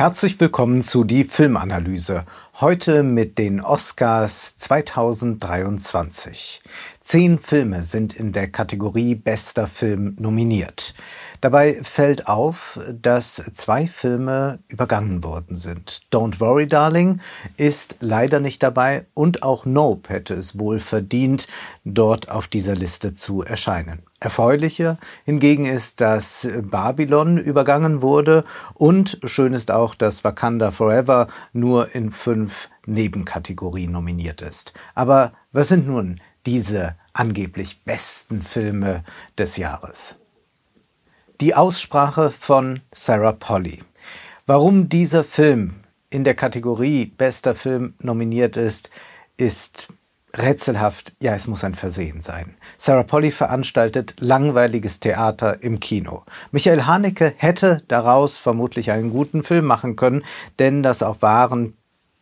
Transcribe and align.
Herzlich 0.00 0.40
willkommen 0.40 0.80
zu 0.80 1.04
die 1.04 1.24
Filmanalyse. 1.24 2.24
Heute 2.58 3.02
mit 3.02 3.36
den 3.36 3.60
Oscars 3.60 4.56
2023. 4.56 6.62
Zehn 7.02 7.38
Filme 7.38 7.82
sind 7.82 8.14
in 8.14 8.32
der 8.32 8.50
Kategorie 8.50 9.14
Bester 9.14 9.66
Film 9.66 10.16
nominiert. 10.18 10.94
Dabei 11.42 11.80
fällt 11.82 12.28
auf, 12.28 12.80
dass 12.94 13.34
zwei 13.52 13.86
Filme 13.86 14.60
übergangen 14.68 15.22
worden 15.22 15.58
sind. 15.58 16.00
Don't 16.10 16.40
Worry 16.40 16.66
Darling 16.66 17.20
ist 17.58 17.96
leider 18.00 18.40
nicht 18.40 18.62
dabei 18.62 19.04
und 19.12 19.42
auch 19.42 19.66
Nope 19.66 20.14
hätte 20.14 20.32
es 20.32 20.58
wohl 20.58 20.80
verdient, 20.80 21.46
dort 21.84 22.30
auf 22.30 22.48
dieser 22.48 22.74
Liste 22.74 23.12
zu 23.12 23.42
erscheinen. 23.42 24.00
Erfreulicher 24.20 24.98
hingegen 25.24 25.64
ist, 25.64 26.02
dass 26.02 26.46
Babylon 26.62 27.38
übergangen 27.38 28.02
wurde 28.02 28.44
und 28.74 29.18
schön 29.24 29.54
ist 29.54 29.70
auch, 29.70 29.94
dass 29.94 30.24
Wakanda 30.24 30.72
Forever 30.72 31.26
nur 31.54 31.94
in 31.94 32.10
fünf 32.10 32.68
Nebenkategorien 32.84 33.90
nominiert 33.90 34.42
ist. 34.42 34.74
Aber 34.94 35.32
was 35.52 35.68
sind 35.68 35.86
nun 35.86 36.20
diese 36.44 36.96
angeblich 37.14 37.82
besten 37.84 38.42
Filme 38.42 39.04
des 39.38 39.56
Jahres? 39.56 40.16
Die 41.40 41.54
Aussprache 41.54 42.30
von 42.30 42.80
Sarah 42.92 43.32
Polly. 43.32 43.82
Warum 44.44 44.90
dieser 44.90 45.24
Film 45.24 45.76
in 46.10 46.24
der 46.24 46.34
Kategorie 46.34 47.06
bester 47.06 47.54
Film 47.54 47.94
nominiert 48.00 48.58
ist, 48.58 48.90
ist 49.38 49.88
rätselhaft. 50.36 51.12
Ja, 51.22 51.34
es 51.34 51.46
muss 51.46 51.64
ein 51.64 51.74
Versehen 51.74 52.20
sein. 52.20 52.56
Sarah 52.76 53.02
Polly 53.02 53.30
veranstaltet 53.30 54.14
langweiliges 54.20 55.00
Theater 55.00 55.62
im 55.62 55.80
Kino. 55.80 56.24
Michael 56.52 56.86
Haneke 56.86 57.34
hätte 57.36 57.82
daraus 57.88 58.38
vermutlich 58.38 58.90
einen 58.90 59.10
guten 59.10 59.42
Film 59.42 59.64
machen 59.64 59.96
können, 59.96 60.24
denn 60.58 60.82
das 60.82 61.02
auf 61.02 61.22
wahren 61.22 61.76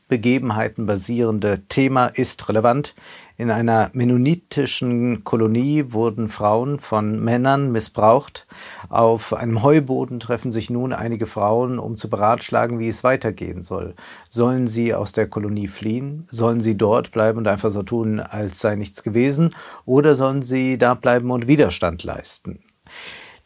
Begebenheiten 0.08 0.86
basierende 0.86 1.66
Thema 1.68 2.06
ist 2.06 2.48
relevant. 2.48 2.94
In 3.40 3.52
einer 3.52 3.90
mennonitischen 3.92 5.22
Kolonie 5.22 5.92
wurden 5.92 6.28
Frauen 6.28 6.80
von 6.80 7.22
Männern 7.22 7.70
missbraucht. 7.70 8.48
Auf 8.88 9.32
einem 9.32 9.62
Heuboden 9.62 10.18
treffen 10.18 10.50
sich 10.50 10.70
nun 10.70 10.92
einige 10.92 11.28
Frauen, 11.28 11.78
um 11.78 11.96
zu 11.96 12.10
beratschlagen, 12.10 12.80
wie 12.80 12.88
es 12.88 13.04
weitergehen 13.04 13.62
soll. 13.62 13.94
Sollen 14.28 14.66
sie 14.66 14.92
aus 14.92 15.12
der 15.12 15.28
Kolonie 15.28 15.68
fliehen? 15.68 16.26
Sollen 16.26 16.60
sie 16.60 16.76
dort 16.76 17.12
bleiben 17.12 17.38
und 17.38 17.46
einfach 17.46 17.70
so 17.70 17.84
tun, 17.84 18.18
als 18.18 18.58
sei 18.58 18.74
nichts 18.74 19.04
gewesen? 19.04 19.54
Oder 19.84 20.16
sollen 20.16 20.42
sie 20.42 20.76
da 20.76 20.94
bleiben 20.94 21.30
und 21.30 21.46
Widerstand 21.46 22.02
leisten? 22.02 22.64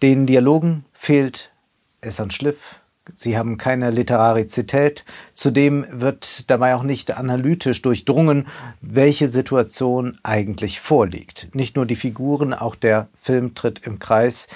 Den 0.01 0.25
Dialogen 0.25 0.87
fehlt 0.95 1.53
es 2.01 2.19
an 2.19 2.31
Schliff, 2.31 2.81
Sie 3.15 3.37
haben 3.37 3.59
keine 3.59 3.91
Literarizität. 3.91 5.05
Zudem 5.35 5.87
wird 5.91 6.51
dabei 6.51 6.75
auch 6.75 6.83
nicht 6.83 7.17
analytisch 7.17 7.83
durchdrungen, 7.83 8.47
welche 8.81 9.29
Situation 9.29 10.19
eigentlich 10.23 10.81
vorliegt. 10.81 11.49
Nicht 11.55 11.77
nur 11.77 11.87
die 11.87 11.97
Figuren, 11.97 12.55
auch 12.55 12.75
der 12.75 13.09
Film 13.15 13.55
tritt 13.55 13.87
im 13.87 13.99
Kreis. 13.99 14.49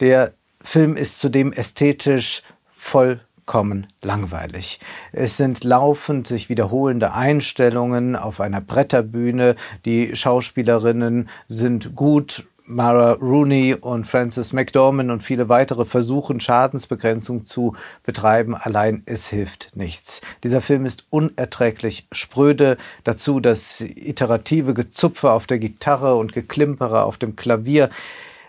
Der 0.00 0.32
Film 0.62 0.96
ist 0.96 1.20
zudem 1.20 1.52
ästhetisch 1.52 2.42
vollkommen 2.70 3.86
langweilig. 4.02 4.80
Es 5.12 5.36
sind 5.36 5.64
laufend 5.64 6.26
sich 6.26 6.48
wiederholende 6.48 7.14
Einstellungen 7.14 8.16
auf 8.16 8.40
einer 8.40 8.60
Bretterbühne. 8.60 9.56
Die 9.84 10.14
Schauspielerinnen 10.14 11.28
sind 11.48 11.96
gut 11.96 12.46
Mara 12.70 13.12
Rooney 13.12 13.74
und 13.74 14.06
Francis 14.06 14.52
McDormand 14.52 15.10
und 15.10 15.22
viele 15.22 15.48
weitere 15.48 15.84
versuchen, 15.84 16.40
Schadensbegrenzung 16.40 17.44
zu 17.44 17.74
betreiben. 18.04 18.54
Allein 18.54 19.02
es 19.06 19.28
hilft 19.28 19.76
nichts. 19.76 20.20
Dieser 20.44 20.60
Film 20.60 20.86
ist 20.86 21.06
unerträglich 21.10 22.06
spröde. 22.12 22.76
Dazu 23.04 23.40
das 23.40 23.80
iterative 23.80 24.72
Gezupfe 24.72 25.32
auf 25.32 25.46
der 25.46 25.58
Gitarre 25.58 26.14
und 26.14 26.32
Geklimpere 26.32 27.02
auf 27.02 27.18
dem 27.18 27.36
Klavier. 27.36 27.90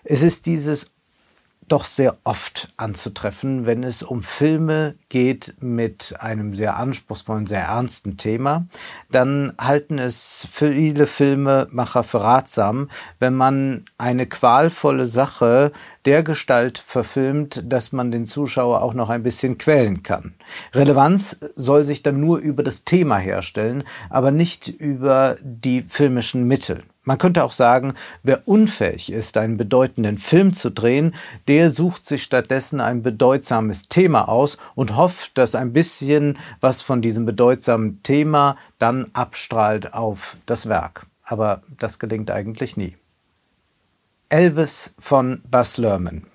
Es 0.03 0.21
ist 0.21 0.45
dieses 0.45 0.91
doch 1.71 1.85
sehr 1.85 2.17
oft 2.25 2.67
anzutreffen, 2.75 3.65
wenn 3.65 3.83
es 3.83 4.03
um 4.03 4.23
Filme 4.23 4.95
geht 5.07 5.53
mit 5.61 6.15
einem 6.19 6.53
sehr 6.53 6.75
anspruchsvollen, 6.75 7.47
sehr 7.47 7.61
ernsten 7.61 8.17
Thema. 8.17 8.67
Dann 9.09 9.53
halten 9.59 9.97
es 9.97 10.47
viele 10.51 11.07
Filmemacher 11.07 12.03
für 12.03 12.21
ratsam, 12.21 12.89
wenn 13.19 13.35
man 13.35 13.85
eine 13.97 14.25
qualvolle 14.25 15.05
Sache 15.05 15.71
der 16.05 16.23
Gestalt 16.23 16.77
verfilmt, 16.77 17.63
dass 17.65 17.91
man 17.91 18.11
den 18.11 18.25
Zuschauer 18.25 18.81
auch 18.81 18.93
noch 18.93 19.09
ein 19.09 19.23
bisschen 19.23 19.57
quälen 19.57 20.03
kann. 20.03 20.33
Relevanz 20.73 21.37
soll 21.55 21.85
sich 21.85 22.03
dann 22.03 22.19
nur 22.19 22.39
über 22.39 22.63
das 22.63 22.83
Thema 22.83 23.17
herstellen, 23.17 23.83
aber 24.09 24.31
nicht 24.31 24.67
über 24.67 25.37
die 25.41 25.83
filmischen 25.87 26.47
Mittel. 26.47 26.83
Man 27.03 27.17
könnte 27.17 27.43
auch 27.43 27.51
sagen, 27.51 27.95
wer 28.21 28.47
unfähig 28.47 29.11
ist, 29.11 29.35
einen 29.37 29.57
bedeutenden 29.57 30.19
Film 30.19 30.53
zu 30.53 30.69
drehen, 30.69 31.15
der 31.47 31.71
sucht 31.71 32.05
sich 32.05 32.21
stattdessen 32.21 32.79
ein 32.79 33.01
bedeutsames 33.01 33.83
Thema 33.83 34.29
aus 34.29 34.57
und 34.75 34.95
hofft, 34.95 35.37
dass 35.37 35.55
ein 35.55 35.73
bisschen 35.73 36.37
was 36.59 36.81
von 36.81 37.01
diesem 37.01 37.25
bedeutsamen 37.25 38.03
Thema 38.03 38.55
dann 38.77 39.09
abstrahlt 39.13 39.95
auf 39.95 40.37
das 40.45 40.69
Werk. 40.69 41.07
Aber 41.23 41.63
das 41.79 41.97
gelingt 41.97 42.29
eigentlich 42.29 42.77
nie. 42.77 42.97
Elvis 44.29 44.93
von 44.99 45.41
Bas 45.49 45.77
Lerman. 45.77 46.30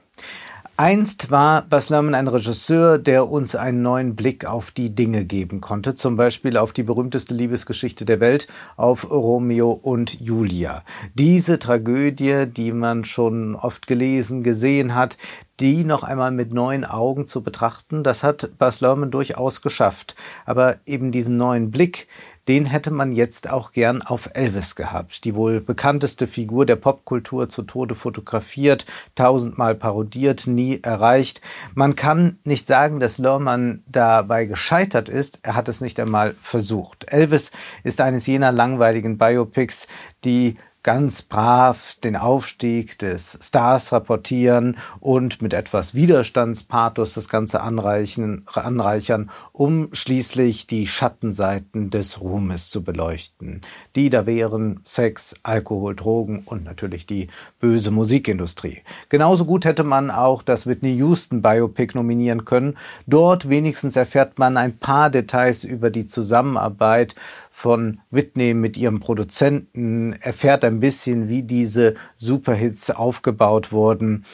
Einst 0.78 1.30
war 1.30 1.62
Bas 1.62 1.88
Lerman 1.88 2.14
ein 2.14 2.28
Regisseur, 2.28 2.98
der 2.98 3.30
uns 3.30 3.56
einen 3.56 3.80
neuen 3.80 4.14
Blick 4.14 4.44
auf 4.44 4.70
die 4.70 4.94
Dinge 4.94 5.24
geben 5.24 5.62
konnte, 5.62 5.94
zum 5.94 6.18
Beispiel 6.18 6.58
auf 6.58 6.74
die 6.74 6.82
berühmteste 6.82 7.32
Liebesgeschichte 7.32 8.04
der 8.04 8.20
Welt, 8.20 8.46
auf 8.76 9.10
Romeo 9.10 9.70
und 9.70 10.20
Julia. 10.20 10.82
Diese 11.14 11.58
Tragödie, 11.58 12.44
die 12.46 12.72
man 12.72 13.06
schon 13.06 13.54
oft 13.54 13.86
gelesen, 13.86 14.42
gesehen 14.42 14.94
hat, 14.94 15.16
die 15.60 15.82
noch 15.82 16.02
einmal 16.02 16.30
mit 16.30 16.52
neuen 16.52 16.84
Augen 16.84 17.26
zu 17.26 17.42
betrachten, 17.42 18.04
das 18.04 18.22
hat 18.22 18.50
Bas 18.58 18.82
Lerman 18.82 19.10
durchaus 19.10 19.62
geschafft. 19.62 20.14
Aber 20.44 20.76
eben 20.84 21.10
diesen 21.10 21.38
neuen 21.38 21.70
Blick, 21.70 22.06
den 22.48 22.66
hätte 22.66 22.90
man 22.90 23.12
jetzt 23.12 23.50
auch 23.50 23.72
gern 23.72 24.02
auf 24.02 24.30
Elvis 24.34 24.74
gehabt. 24.76 25.24
Die 25.24 25.34
wohl 25.34 25.60
bekannteste 25.60 26.26
Figur 26.26 26.66
der 26.66 26.76
Popkultur 26.76 27.48
zu 27.48 27.62
Tode 27.62 27.94
fotografiert, 27.94 28.86
tausendmal 29.14 29.74
parodiert, 29.74 30.46
nie 30.46 30.80
erreicht. 30.82 31.40
Man 31.74 31.96
kann 31.96 32.38
nicht 32.44 32.66
sagen, 32.66 33.00
dass 33.00 33.18
Lerman 33.18 33.82
dabei 33.86 34.46
gescheitert 34.46 35.08
ist. 35.08 35.40
Er 35.42 35.56
hat 35.56 35.68
es 35.68 35.80
nicht 35.80 35.98
einmal 35.98 36.34
versucht. 36.40 37.12
Elvis 37.12 37.50
ist 37.82 38.00
eines 38.00 38.26
jener 38.26 38.52
langweiligen 38.52 39.18
Biopics, 39.18 39.88
die 40.24 40.56
ganz 40.86 41.22
brav 41.22 41.96
den 42.04 42.14
Aufstieg 42.14 42.96
des 43.00 43.40
Stars 43.42 43.90
rapportieren 43.90 44.76
und 45.00 45.42
mit 45.42 45.52
etwas 45.52 45.96
Widerstandspathos 45.96 47.12
das 47.12 47.28
Ganze 47.28 47.60
anreichen, 47.60 48.46
anreichern, 48.54 49.28
um 49.50 49.88
schließlich 49.92 50.68
die 50.68 50.86
Schattenseiten 50.86 51.90
des 51.90 52.20
Ruhmes 52.20 52.70
zu 52.70 52.84
beleuchten. 52.84 53.62
Die 53.96 54.10
da 54.10 54.26
wären 54.26 54.78
Sex, 54.84 55.34
Alkohol, 55.42 55.96
Drogen 55.96 56.44
und 56.44 56.62
natürlich 56.62 57.04
die 57.04 57.30
böse 57.58 57.90
Musikindustrie. 57.90 58.82
Genauso 59.08 59.44
gut 59.44 59.64
hätte 59.64 59.82
man 59.82 60.12
auch 60.12 60.40
das 60.44 60.68
Whitney 60.68 60.94
Houston 60.98 61.42
Biopic 61.42 61.96
nominieren 61.96 62.44
können. 62.44 62.76
Dort 63.08 63.48
wenigstens 63.48 63.96
erfährt 63.96 64.38
man 64.38 64.56
ein 64.56 64.78
paar 64.78 65.10
Details 65.10 65.64
über 65.64 65.90
die 65.90 66.06
Zusammenarbeit 66.06 67.16
von 67.56 68.02
Whitney 68.10 68.52
mit 68.52 68.76
ihrem 68.76 69.00
Produzenten, 69.00 70.12
erfährt 70.20 70.62
ein 70.62 70.78
bisschen, 70.78 71.30
wie 71.30 71.42
diese 71.42 71.94
Superhits 72.18 72.90
aufgebaut 72.90 73.72
wurden. 73.72 74.26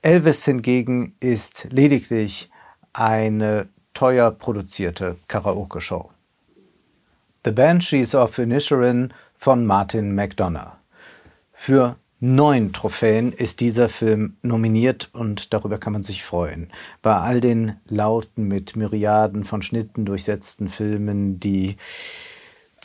Elvis 0.00 0.46
hingegen 0.46 1.14
ist 1.20 1.66
lediglich 1.70 2.48
eine 2.94 3.68
teuer 3.92 4.30
produzierte 4.30 5.16
Karaoke-Show. 5.28 6.08
The 7.44 7.50
Banshees 7.50 8.14
of 8.14 8.38
Inisherin 8.38 9.12
von 9.36 9.66
Martin 9.66 10.14
McDonough. 10.14 10.72
Für 11.52 11.96
neun 12.18 12.72
Trophäen 12.72 13.34
ist 13.34 13.60
dieser 13.60 13.90
Film 13.90 14.38
nominiert 14.40 15.10
und 15.12 15.52
darüber 15.52 15.76
kann 15.76 15.92
man 15.92 16.02
sich 16.02 16.24
freuen. 16.24 16.72
Bei 17.02 17.16
all 17.16 17.42
den 17.42 17.76
lauten, 17.84 18.48
mit 18.48 18.74
Myriaden 18.74 19.44
von 19.44 19.60
Schnitten 19.60 20.06
durchsetzten 20.06 20.70
Filmen, 20.70 21.40
die 21.40 21.76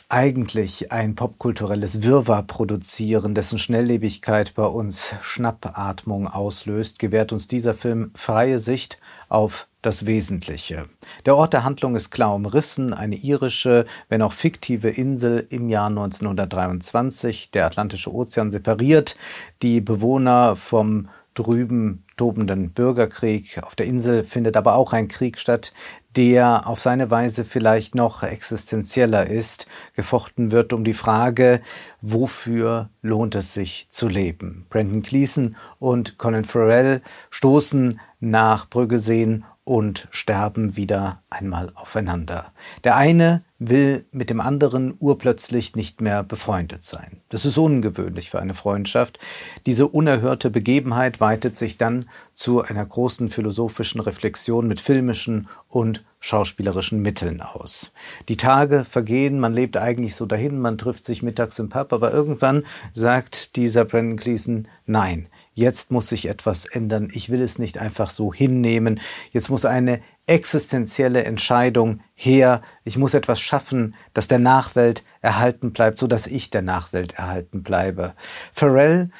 eigentlich 0.08 0.92
ein 0.92 1.16
popkulturelles 1.16 2.02
Wirrwarr 2.02 2.44
produzieren, 2.44 3.34
dessen 3.34 3.58
Schnelllebigkeit 3.58 4.54
bei 4.54 4.66
uns 4.66 5.14
Schnappatmung 5.22 6.28
auslöst, 6.28 7.00
gewährt 7.00 7.32
uns 7.32 7.48
dieser 7.48 7.74
Film 7.74 8.12
freie 8.14 8.60
Sicht 8.60 9.00
auf 9.28 9.66
das 9.82 10.06
Wesentliche. 10.06 10.86
Der 11.24 11.36
Ort 11.36 11.52
der 11.52 11.64
Handlung 11.64 11.96
ist 11.96 12.10
klar 12.10 12.34
umrissen, 12.34 12.94
eine 12.94 13.16
irische, 13.16 13.84
wenn 14.08 14.22
auch 14.22 14.32
fiktive 14.32 14.90
Insel 14.90 15.46
im 15.50 15.68
Jahr 15.68 15.88
1923, 15.88 17.50
der 17.50 17.66
Atlantische 17.66 18.12
Ozean 18.12 18.50
separiert, 18.50 19.16
die 19.62 19.80
Bewohner 19.80 20.54
vom 20.56 21.08
drüben 21.34 22.05
tobenden 22.16 22.72
Bürgerkrieg. 22.72 23.60
Auf 23.62 23.74
der 23.74 23.86
Insel 23.86 24.24
findet 24.24 24.56
aber 24.56 24.74
auch 24.74 24.92
ein 24.92 25.08
Krieg 25.08 25.38
statt, 25.38 25.72
der 26.16 26.66
auf 26.66 26.80
seine 26.80 27.10
Weise 27.10 27.44
vielleicht 27.44 27.94
noch 27.94 28.22
existenzieller 28.22 29.26
ist. 29.26 29.66
Gefochten 29.94 30.50
wird 30.50 30.72
um 30.72 30.82
die 30.82 30.94
Frage, 30.94 31.60
wofür 32.00 32.90
lohnt 33.02 33.34
es 33.34 33.52
sich 33.52 33.88
zu 33.90 34.08
leben? 34.08 34.66
Brandon 34.70 35.02
Gleason 35.02 35.56
und 35.78 36.16
Colin 36.16 36.44
Farrell 36.44 37.02
stoßen 37.30 38.00
nach 38.20 38.68
Brüggeseen 38.68 39.44
und 39.66 40.06
sterben 40.12 40.76
wieder 40.76 41.24
einmal 41.28 41.72
aufeinander. 41.74 42.52
Der 42.84 42.94
eine 42.96 43.42
will 43.58 44.06
mit 44.12 44.30
dem 44.30 44.40
anderen 44.40 44.94
urplötzlich 45.00 45.74
nicht 45.74 46.00
mehr 46.00 46.22
befreundet 46.22 46.84
sein. 46.84 47.22
Das 47.30 47.44
ist 47.44 47.58
ungewöhnlich 47.58 48.30
für 48.30 48.38
eine 48.38 48.54
Freundschaft. 48.54 49.18
Diese 49.66 49.88
unerhörte 49.88 50.50
Begebenheit 50.50 51.20
weitet 51.20 51.56
sich 51.56 51.78
dann 51.78 52.08
zu 52.32 52.62
einer 52.62 52.86
großen 52.86 53.28
philosophischen 53.28 54.00
Reflexion 54.00 54.68
mit 54.68 54.80
filmischen 54.80 55.48
und 55.68 56.04
schauspielerischen 56.20 57.02
Mitteln 57.02 57.40
aus. 57.40 57.92
Die 58.28 58.36
Tage 58.36 58.84
vergehen, 58.84 59.40
man 59.40 59.52
lebt 59.52 59.76
eigentlich 59.76 60.14
so 60.14 60.26
dahin, 60.26 60.60
man 60.60 60.78
trifft 60.78 61.04
sich 61.04 61.24
mittags 61.24 61.58
im 61.58 61.70
Pub, 61.70 61.92
aber 61.92 62.12
irgendwann 62.12 62.62
sagt 62.92 63.56
dieser 63.56 63.84
Brandon 63.84 64.16
Gleason, 64.16 64.68
nein, 64.86 65.28
jetzt 65.56 65.90
muss 65.90 66.10
sich 66.10 66.28
etwas 66.28 66.66
ändern, 66.66 67.08
ich 67.10 67.30
will 67.30 67.40
es 67.40 67.58
nicht 67.58 67.78
einfach 67.78 68.10
so 68.10 68.32
hinnehmen, 68.32 69.00
jetzt 69.32 69.48
muss 69.48 69.64
eine 69.64 70.02
existenzielle 70.26 71.24
Entscheidung 71.24 72.00
her, 72.14 72.60
ich 72.84 72.98
muss 72.98 73.14
etwas 73.14 73.40
schaffen, 73.40 73.94
das 74.12 74.28
der 74.28 74.38
Nachwelt 74.38 75.02
erhalten 75.22 75.72
bleibt, 75.72 75.98
so 75.98 76.06
dass 76.06 76.26
ich 76.26 76.50
der 76.50 76.62
Nachwelt 76.62 77.14
erhalten 77.14 77.62
bleibe. 77.62 78.14
Pharrell 78.52 79.10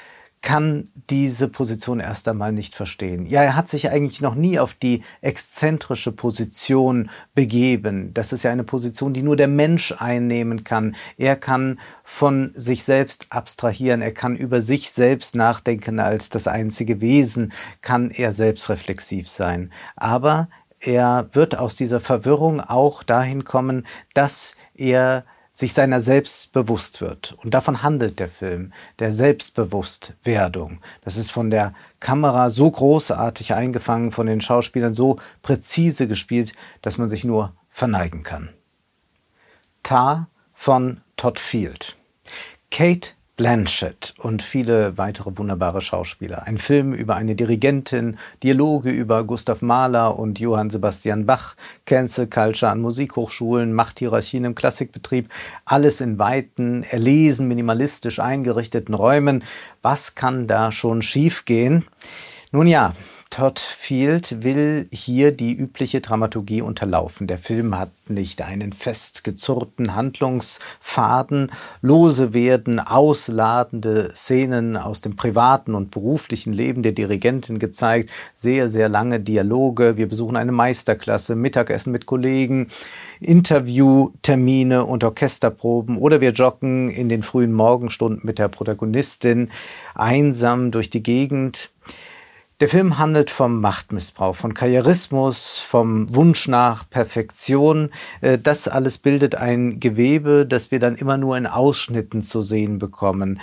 kann 0.47 0.93
diese 1.11 1.49
Position 1.49 1.99
erst 1.99 2.29
einmal 2.29 2.53
nicht 2.53 2.77
verstehen. 2.77 3.27
Ja, 3.27 3.43
er 3.43 3.57
hat 3.57 3.69
sich 3.69 3.91
eigentlich 3.91 4.21
noch 4.21 4.37
nie 4.37 4.61
auf 4.61 4.75
die 4.75 5.03
exzentrische 5.21 6.13
Position 6.13 7.11
begeben. 7.35 8.15
Das 8.15 8.33
ist 8.33 8.45
ja 8.45 8.53
eine 8.53 8.63
Position, 8.63 9.13
die 9.13 9.25
nur 9.25 9.35
der 9.35 9.49
Mensch 9.49 9.93
einnehmen 9.99 10.63
kann. 10.63 10.95
Er 11.19 11.35
kann 11.35 11.81
von 12.05 12.53
sich 12.55 12.85
selbst 12.85 13.27
abstrahieren, 13.31 14.03
er 14.03 14.13
kann 14.13 14.37
über 14.37 14.61
sich 14.63 14.93
selbst 14.93 15.35
nachdenken 15.35 15.99
als 15.99 16.29
das 16.29 16.47
einzige 16.47 17.01
Wesen, 17.01 17.53
kann 17.83 18.13
er 18.13 18.33
selbstreflexiv 18.33 19.29
sein. 19.29 19.73
Aber 19.97 20.49
er 20.79 21.29
wird 21.33 21.59
aus 21.59 21.75
dieser 21.75 21.99
Verwirrung 21.99 22.61
auch 22.61 23.03
dahin 23.03 23.43
kommen, 23.43 23.85
dass 24.15 24.55
er 24.75 25.25
sich 25.57 25.73
seiner 25.73 26.03
selbst 26.03 26.53
bewusst 26.53 27.01
wird. 27.01 27.35
Und 27.43 27.55
davon 27.55 27.83
handelt 27.83 28.19
der 28.19 28.29
Film, 28.29 28.75
der 28.99 29.11
Selbstbewusstwerdung. 29.11 30.83
Das 31.01 31.17
ist 31.17 31.31
von 31.31 31.49
der 31.49 31.73
Kamera 31.99 32.51
so 32.51 32.71
großartig 32.71 33.55
eingefangen, 33.55 34.13
von 34.13 34.27
den 34.27 34.43
Schauspielern 34.43 34.93
so 34.93 35.19
präzise 35.41 36.09
gespielt, 36.09 36.53
dass 36.83 36.99
man 36.99 37.09
sich 37.09 37.25
nur 37.25 37.55
verneigen 37.71 38.23
kann. 38.23 38.51
Tar 39.83 40.29
von 40.53 41.01
Todd 41.17 41.39
Field. 41.39 41.97
Kate 42.71 43.13
Blanchett 43.37 44.15
und 44.19 44.43
viele 44.43 44.97
weitere 44.97 45.37
wunderbare 45.37 45.83
Schauspieler. 45.83 46.47
Ein 46.47 46.57
Film 46.57 46.95
über 46.95 47.17
eine 47.17 47.35
Dirigentin, 47.35 48.17
Dialoge 48.43 48.89
über 48.89 49.25
Gustav 49.25 49.61
Mahler 49.61 50.19
und 50.19 50.41
Johann 50.41 50.71
Sebastian 50.71 51.27
Bach, 51.27 51.55
Cancel 51.85 52.29
Culture 52.29 52.73
an 52.73 52.81
Musikhochschulen, 52.81 53.75
Machthierarchien 53.75 54.47
im 54.47 54.55
Klassikbetrieb, 54.55 55.29
alles 55.67 56.01
in 56.01 56.19
weiten, 56.19 56.83
erlesen, 56.85 57.47
minimalistisch 57.47 58.21
eingerichteten 58.21 58.95
Räumen. 58.95 59.45
Was 59.83 60.15
kann 60.15 60.47
da 60.47 60.73
schon 60.73 61.03
schiefgehen? 61.03 61.85
Nun 62.53 62.67
ja, 62.67 62.95
Todd 63.31 63.59
Field 63.59 64.45
will 64.45 64.89
hier 64.93 65.33
die 65.33 65.55
übliche 65.55 66.01
Dramaturgie 66.01 66.63
unterlaufen. 66.63 67.27
Der 67.27 67.39
Film 67.39 67.79
hat 67.79 67.91
nicht 68.09 68.41
einen 68.41 68.73
festgezurrten 68.73 69.95
Handlungsfaden. 69.95 71.51
Lose 71.83 72.33
werden 72.33 72.79
ausladende 72.79 74.11
Szenen 74.15 74.77
aus 74.77 75.01
dem 75.01 75.17
privaten 75.17 75.75
und 75.75 75.91
beruflichen 75.91 76.53
Leben 76.53 76.83
der 76.83 76.93
Dirigentin 76.93 77.59
gezeigt. 77.59 78.11
Sehr, 78.35 78.69
sehr 78.69 78.89
lange 78.89 79.19
Dialoge. 79.21 79.97
Wir 79.97 80.09
besuchen 80.09 80.37
eine 80.37 80.53
Meisterklasse, 80.53 81.35
Mittagessen 81.35 81.93
mit 81.93 82.07
Kollegen, 82.07 82.69
Interviewtermine 83.21 84.85
und 84.85 85.03
Orchesterproben 85.05 85.99
oder 85.99 86.21
wir 86.21 86.31
joggen 86.31 86.89
in 86.89 87.09
den 87.09 87.23
frühen 87.23 87.53
Morgenstunden 87.53 88.21
mit 88.23 88.39
der 88.39 88.49
Protagonistin 88.49 89.51
einsam 89.95 90.71
durch 90.71 90.91
die 90.91 91.03
Gegend. 91.03 91.71
Der 92.59 92.69
Film 92.69 92.97
handelt 92.97 93.29
vom 93.29 93.61
Machtmissbrauch, 93.61 94.35
von 94.35 94.55
Karrierismus, 94.55 95.59
vom 95.59 96.15
Wunsch 96.15 96.49
nach 96.49 96.89
Perfektion. 96.89 97.91
Äh, 98.23 98.39
das 98.39 98.67
alles 98.67 98.97
bildet 98.97 99.35
ein 99.35 99.79
Gewebe, 99.79 100.47
das 100.47 100.71
wir 100.71 100.79
dann 100.79 100.95
immer 100.95 101.19
nur 101.19 101.37
in 101.37 101.47
Ausschnitten 101.47 102.23
zu 102.23 102.41
sehen 102.41 102.79
bekommen. 102.79 103.41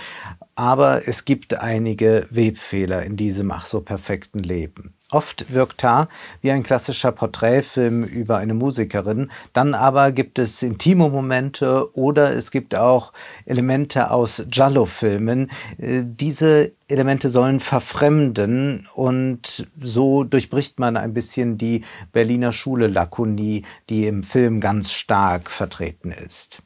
Aber 0.55 1.07
es 1.07 1.25
gibt 1.25 1.53
einige 1.53 2.25
Webfehler 2.31 3.03
in 3.03 3.15
diesem 3.15 3.51
ach 3.51 3.67
so 3.67 3.81
perfekten 3.81 4.39
Leben. 4.39 4.95
Oft 5.13 5.53
wirkt 5.53 5.81
Tar 5.81 6.07
wie 6.41 6.49
ein 6.49 6.63
klassischer 6.63 7.11
Porträtfilm 7.11 8.03
über 8.03 8.37
eine 8.37 8.55
Musikerin, 8.55 9.29
dann 9.53 9.75
aber 9.75 10.11
gibt 10.11 10.39
es 10.39 10.63
intime 10.63 11.07
Momente 11.09 11.95
oder 11.95 12.33
es 12.33 12.49
gibt 12.49 12.73
auch 12.73 13.13
Elemente 13.45 14.09
aus 14.09 14.43
Giallo-Filmen. 14.49 15.51
Äh, 15.77 16.01
diese 16.03 16.71
Elemente 16.87 17.29
sollen 17.29 17.59
verfremden 17.59 18.87
und 18.95 19.67
so 19.79 20.23
durchbricht 20.23 20.79
man 20.79 20.97
ein 20.97 21.13
bisschen 21.13 21.59
die 21.59 21.83
Berliner 22.11 22.51
Schule 22.51 22.87
Lakonie, 22.87 23.65
die 23.89 24.07
im 24.07 24.23
Film 24.23 24.61
ganz 24.61 24.91
stark 24.91 25.51
vertreten 25.51 26.11
ist. 26.11 26.63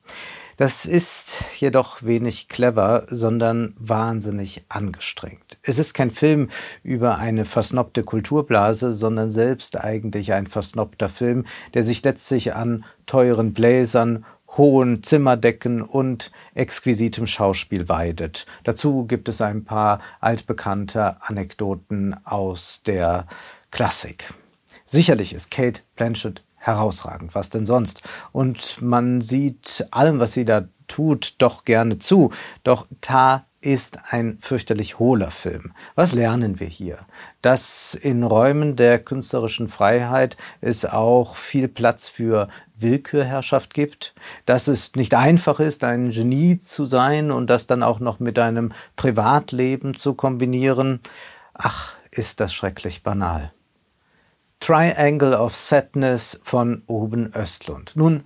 Das 0.55 0.85
ist 0.85 1.43
jedoch 1.59 2.01
wenig 2.01 2.47
clever, 2.47 3.05
sondern 3.09 3.75
wahnsinnig 3.77 4.63
angestrengt. 4.69 5.46
Es 5.67 5.79
ist 5.79 5.93
kein 5.93 6.11
Film 6.11 6.47
über 6.81 7.17
eine 7.17 7.43
versnobte 7.43 8.03
Kulturblase, 8.03 8.93
sondern 8.93 9.29
selbst 9.29 9.77
eigentlich 9.77 10.31
ein 10.31 10.47
versnobter 10.47 11.09
Film, 11.09 11.45
der 11.73 11.83
sich 11.83 12.01
letztlich 12.03 12.53
an 12.55 12.85
teuren 13.05 13.53
Bläsern, 13.53 14.23
hohen 14.55 15.03
Zimmerdecken 15.03 15.81
und 15.81 16.31
exquisitem 16.55 17.27
Schauspiel 17.27 17.89
weidet. 17.89 18.45
Dazu 18.63 19.05
gibt 19.05 19.27
es 19.27 19.41
ein 19.41 19.65
paar 19.65 19.99
altbekannte 20.21 21.21
Anekdoten 21.21 22.15
aus 22.23 22.81
der 22.85 23.27
Klassik. 23.69 24.33
Sicherlich 24.85 25.33
ist 25.33 25.51
Kate 25.51 25.81
Blanchett 25.97 26.43
herausragend. 26.55 27.35
Was 27.35 27.49
denn 27.49 27.65
sonst? 27.65 28.03
Und 28.31 28.81
man 28.81 29.19
sieht 29.19 29.85
allem, 29.91 30.21
was 30.21 30.31
sie 30.31 30.45
da 30.45 30.69
tut, 30.87 31.35
doch 31.39 31.65
gerne 31.65 31.99
zu. 31.99 32.31
Doch 32.63 32.87
Ta 33.01 33.47
ist 33.67 33.99
ein 34.11 34.37
fürchterlich 34.39 34.97
hohler 34.97 35.29
Film. 35.29 35.73
Was 35.93 36.15
lernen 36.15 36.61
wir 36.61 36.67
hier? 36.67 36.99
Dass 37.41 37.95
in 37.95 38.23
Räumen 38.23 38.77
der 38.77 38.97
künstlerischen 38.97 39.67
Freiheit 39.67 40.37
es 40.61 40.85
auch 40.85 41.35
viel 41.35 41.67
Platz 41.67 42.07
für 42.07 42.47
Willkürherrschaft 42.77 43.73
gibt, 43.73 44.15
dass 44.45 44.69
es 44.69 44.95
nicht 44.95 45.15
einfach 45.15 45.59
ist, 45.59 45.83
ein 45.83 46.11
Genie 46.11 46.61
zu 46.61 46.85
sein 46.85 47.29
und 47.29 47.49
das 47.49 47.67
dann 47.67 47.83
auch 47.83 47.99
noch 47.99 48.21
mit 48.21 48.39
einem 48.39 48.71
Privatleben 48.95 49.97
zu 49.97 50.13
kombinieren. 50.13 51.01
Ach, 51.53 51.97
ist 52.09 52.39
das 52.39 52.53
schrecklich 52.53 53.03
banal. 53.03 53.51
Triangle 54.61 55.37
of 55.37 55.53
Sadness 55.57 56.39
von 56.41 56.83
Ruben 56.87 57.33
Östlund. 57.35 57.91
Nun, 57.95 58.25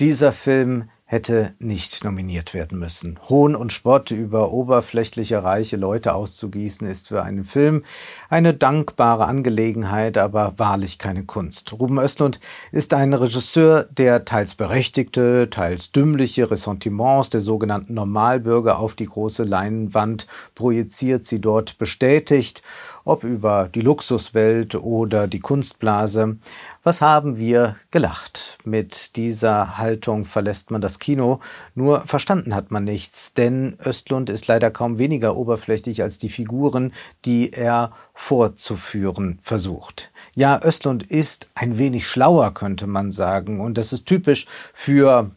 dieser 0.00 0.32
Film 0.32 0.88
hätte 1.10 1.54
nicht 1.58 2.04
nominiert 2.04 2.52
werden 2.52 2.78
müssen. 2.78 3.18
Hohn 3.30 3.56
und 3.56 3.72
Spott 3.72 4.10
über 4.10 4.52
oberflächliche 4.52 5.42
reiche 5.42 5.76
Leute 5.76 6.12
auszugießen, 6.12 6.86
ist 6.86 7.08
für 7.08 7.22
einen 7.22 7.44
Film 7.44 7.82
eine 8.28 8.52
dankbare 8.52 9.24
Angelegenheit, 9.24 10.18
aber 10.18 10.52
wahrlich 10.58 10.98
keine 10.98 11.24
Kunst. 11.24 11.72
Ruben 11.72 11.98
Östlund 11.98 12.40
ist 12.72 12.92
ein 12.92 13.14
Regisseur, 13.14 13.84
der 13.84 14.26
teils 14.26 14.54
berechtigte, 14.54 15.48
teils 15.48 15.92
dümmliche 15.92 16.50
Ressentiments 16.50 17.30
der 17.30 17.40
sogenannten 17.40 17.94
Normalbürger 17.94 18.78
auf 18.78 18.94
die 18.94 19.06
große 19.06 19.44
Leinwand 19.44 20.26
projiziert, 20.54 21.24
sie 21.24 21.40
dort 21.40 21.78
bestätigt 21.78 22.62
ob 23.08 23.24
über 23.24 23.70
die 23.74 23.80
Luxuswelt 23.80 24.74
oder 24.74 25.26
die 25.28 25.40
Kunstblase. 25.40 26.36
Was 26.82 27.00
haben 27.00 27.38
wir 27.38 27.76
gelacht? 27.90 28.58
Mit 28.64 29.16
dieser 29.16 29.78
Haltung 29.78 30.26
verlässt 30.26 30.70
man 30.70 30.82
das 30.82 30.98
Kino, 30.98 31.40
nur 31.74 32.02
verstanden 32.02 32.54
hat 32.54 32.70
man 32.70 32.84
nichts, 32.84 33.32
denn 33.32 33.78
Östlund 33.84 34.28
ist 34.28 34.46
leider 34.46 34.70
kaum 34.70 34.98
weniger 34.98 35.36
oberflächlich 35.36 36.02
als 36.02 36.18
die 36.18 36.28
Figuren, 36.28 36.92
die 37.24 37.52
er 37.52 37.92
vorzuführen 38.12 39.38
versucht. 39.40 40.10
Ja, 40.34 40.60
Östlund 40.62 41.02
ist 41.02 41.48
ein 41.54 41.78
wenig 41.78 42.06
schlauer, 42.06 42.52
könnte 42.52 42.86
man 42.86 43.10
sagen, 43.10 43.60
und 43.60 43.78
das 43.78 43.94
ist 43.94 44.04
typisch 44.04 44.46
für 44.74 45.30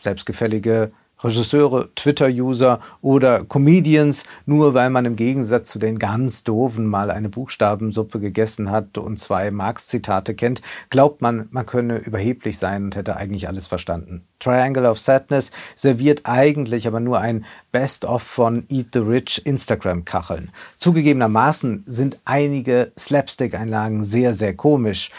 selbstgefällige 0.00 0.92
Regisseure, 1.24 1.88
Twitter-User 1.94 2.80
oder 3.00 3.44
Comedians, 3.44 4.24
nur 4.46 4.74
weil 4.74 4.90
man 4.90 5.06
im 5.06 5.16
Gegensatz 5.16 5.70
zu 5.70 5.78
den 5.78 5.98
ganz 5.98 6.44
doofen 6.44 6.86
mal 6.86 7.10
eine 7.10 7.28
Buchstabensuppe 7.28 8.20
gegessen 8.20 8.70
hat 8.70 8.98
und 8.98 9.18
zwei 9.18 9.50
Marx-Zitate 9.50 10.34
kennt, 10.34 10.60
glaubt 10.90 11.22
man, 11.22 11.48
man 11.50 11.66
könne 11.66 11.96
überheblich 11.98 12.58
sein 12.58 12.84
und 12.84 12.96
hätte 12.96 13.16
eigentlich 13.16 13.48
alles 13.48 13.66
verstanden. 13.66 14.26
Triangle 14.38 14.88
of 14.88 14.98
Sadness 14.98 15.50
serviert 15.74 16.22
eigentlich 16.24 16.86
aber 16.86 17.00
nur 17.00 17.18
ein 17.20 17.44
Best-of 17.72 18.22
von 18.22 18.66
Eat 18.70 18.88
the 18.92 18.98
Rich 18.98 19.46
Instagram-Kacheln. 19.46 20.50
Zugegebenermaßen 20.76 21.84
sind 21.86 22.20
einige 22.24 22.92
Slapstick-Einlagen 22.98 24.04
sehr, 24.04 24.34
sehr 24.34 24.54
komisch. 24.54 25.10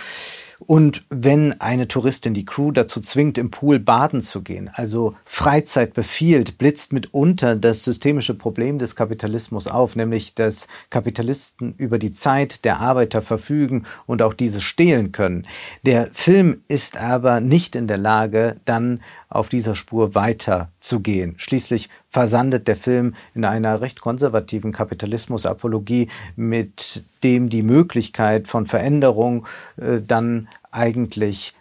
Und 0.59 1.05
wenn 1.09 1.59
eine 1.59 1.87
Touristin 1.87 2.33
die 2.33 2.45
Crew 2.45 2.71
dazu 2.71 3.01
zwingt, 3.01 3.37
im 3.37 3.51
Pool 3.51 3.79
baden 3.79 4.21
zu 4.21 4.41
gehen, 4.41 4.69
also 4.73 5.15
Freizeit 5.25 5.93
befiehlt, 5.93 6.57
blitzt 6.57 6.93
mitunter 6.93 7.55
das 7.55 7.83
systemische 7.83 8.35
Problem 8.35 8.79
des 8.79 8.95
Kapitalismus 8.95 9.67
auf, 9.67 9.95
nämlich 9.95 10.35
dass 10.35 10.67
Kapitalisten 10.89 11.75
über 11.77 11.99
die 11.99 12.11
Zeit 12.11 12.65
der 12.65 12.79
Arbeiter 12.79 13.21
verfügen 13.21 13.85
und 14.05 14.21
auch 14.21 14.33
diese 14.33 14.61
stehlen 14.61 15.11
können. 15.11 15.47
Der 15.85 16.07
Film 16.11 16.63
ist 16.67 16.97
aber 16.97 17.41
nicht 17.41 17.75
in 17.75 17.87
der 17.87 17.97
Lage, 17.97 18.55
dann 18.65 19.01
auf 19.29 19.49
dieser 19.49 19.75
Spur 19.75 20.15
weiterzugehen. 20.15 21.35
Schließlich 21.37 21.89
versandet 22.15 22.69
der 22.69 22.77
Film 22.77 23.13
in 23.33 23.43
einer 23.43 23.81
recht 23.81 23.99
konservativen 23.99 24.71
Kapitalismusapologie, 24.71 26.07
mit 26.37 27.03
dem 27.23 27.49
die 27.49 27.61
Möglichkeit 27.61 28.47
von 28.47 28.65
Veränderung 28.65 29.45
äh, 29.75 29.99
dann 29.99 30.47
eigentlich 30.71 31.53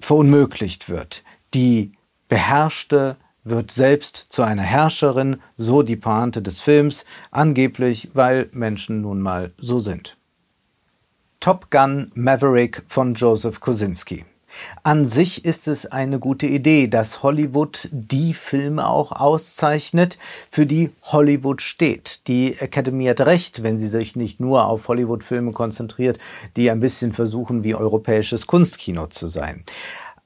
verunmöglicht 0.00 0.88
wird. 0.88 1.22
Die 1.54 1.92
Beherrschte 2.28 3.14
wird 3.44 3.70
selbst 3.70 4.16
zu 4.16 4.42
einer 4.42 4.62
Herrscherin, 4.62 5.36
so 5.56 5.84
die 5.84 5.94
Pointe 5.94 6.42
des 6.42 6.58
Films, 6.58 7.04
angeblich, 7.30 8.10
weil 8.12 8.48
Menschen 8.50 9.02
nun 9.02 9.20
mal 9.20 9.52
so 9.56 9.78
sind. 9.78 10.16
Top 11.38 11.70
Gun 11.70 12.10
Maverick 12.14 12.82
von 12.88 13.14
Joseph 13.14 13.60
Kosinski. 13.60 14.24
An 14.82 15.06
sich 15.06 15.44
ist 15.44 15.68
es 15.68 15.86
eine 15.86 16.18
gute 16.18 16.46
Idee, 16.46 16.88
dass 16.88 17.22
Hollywood 17.22 17.88
die 17.92 18.34
Filme 18.34 18.86
auch 18.86 19.12
auszeichnet, 19.12 20.18
für 20.50 20.66
die 20.66 20.90
Hollywood 21.02 21.62
steht. 21.62 22.26
Die 22.26 22.58
Academy 22.58 23.06
hat 23.06 23.20
recht, 23.20 23.62
wenn 23.62 23.78
sie 23.78 23.88
sich 23.88 24.16
nicht 24.16 24.40
nur 24.40 24.66
auf 24.66 24.88
Hollywood-Filme 24.88 25.52
konzentriert, 25.52 26.18
die 26.56 26.70
ein 26.70 26.80
bisschen 26.80 27.12
versuchen, 27.12 27.64
wie 27.64 27.74
europäisches 27.74 28.46
Kunstkino 28.46 29.06
zu 29.06 29.28
sein. 29.28 29.64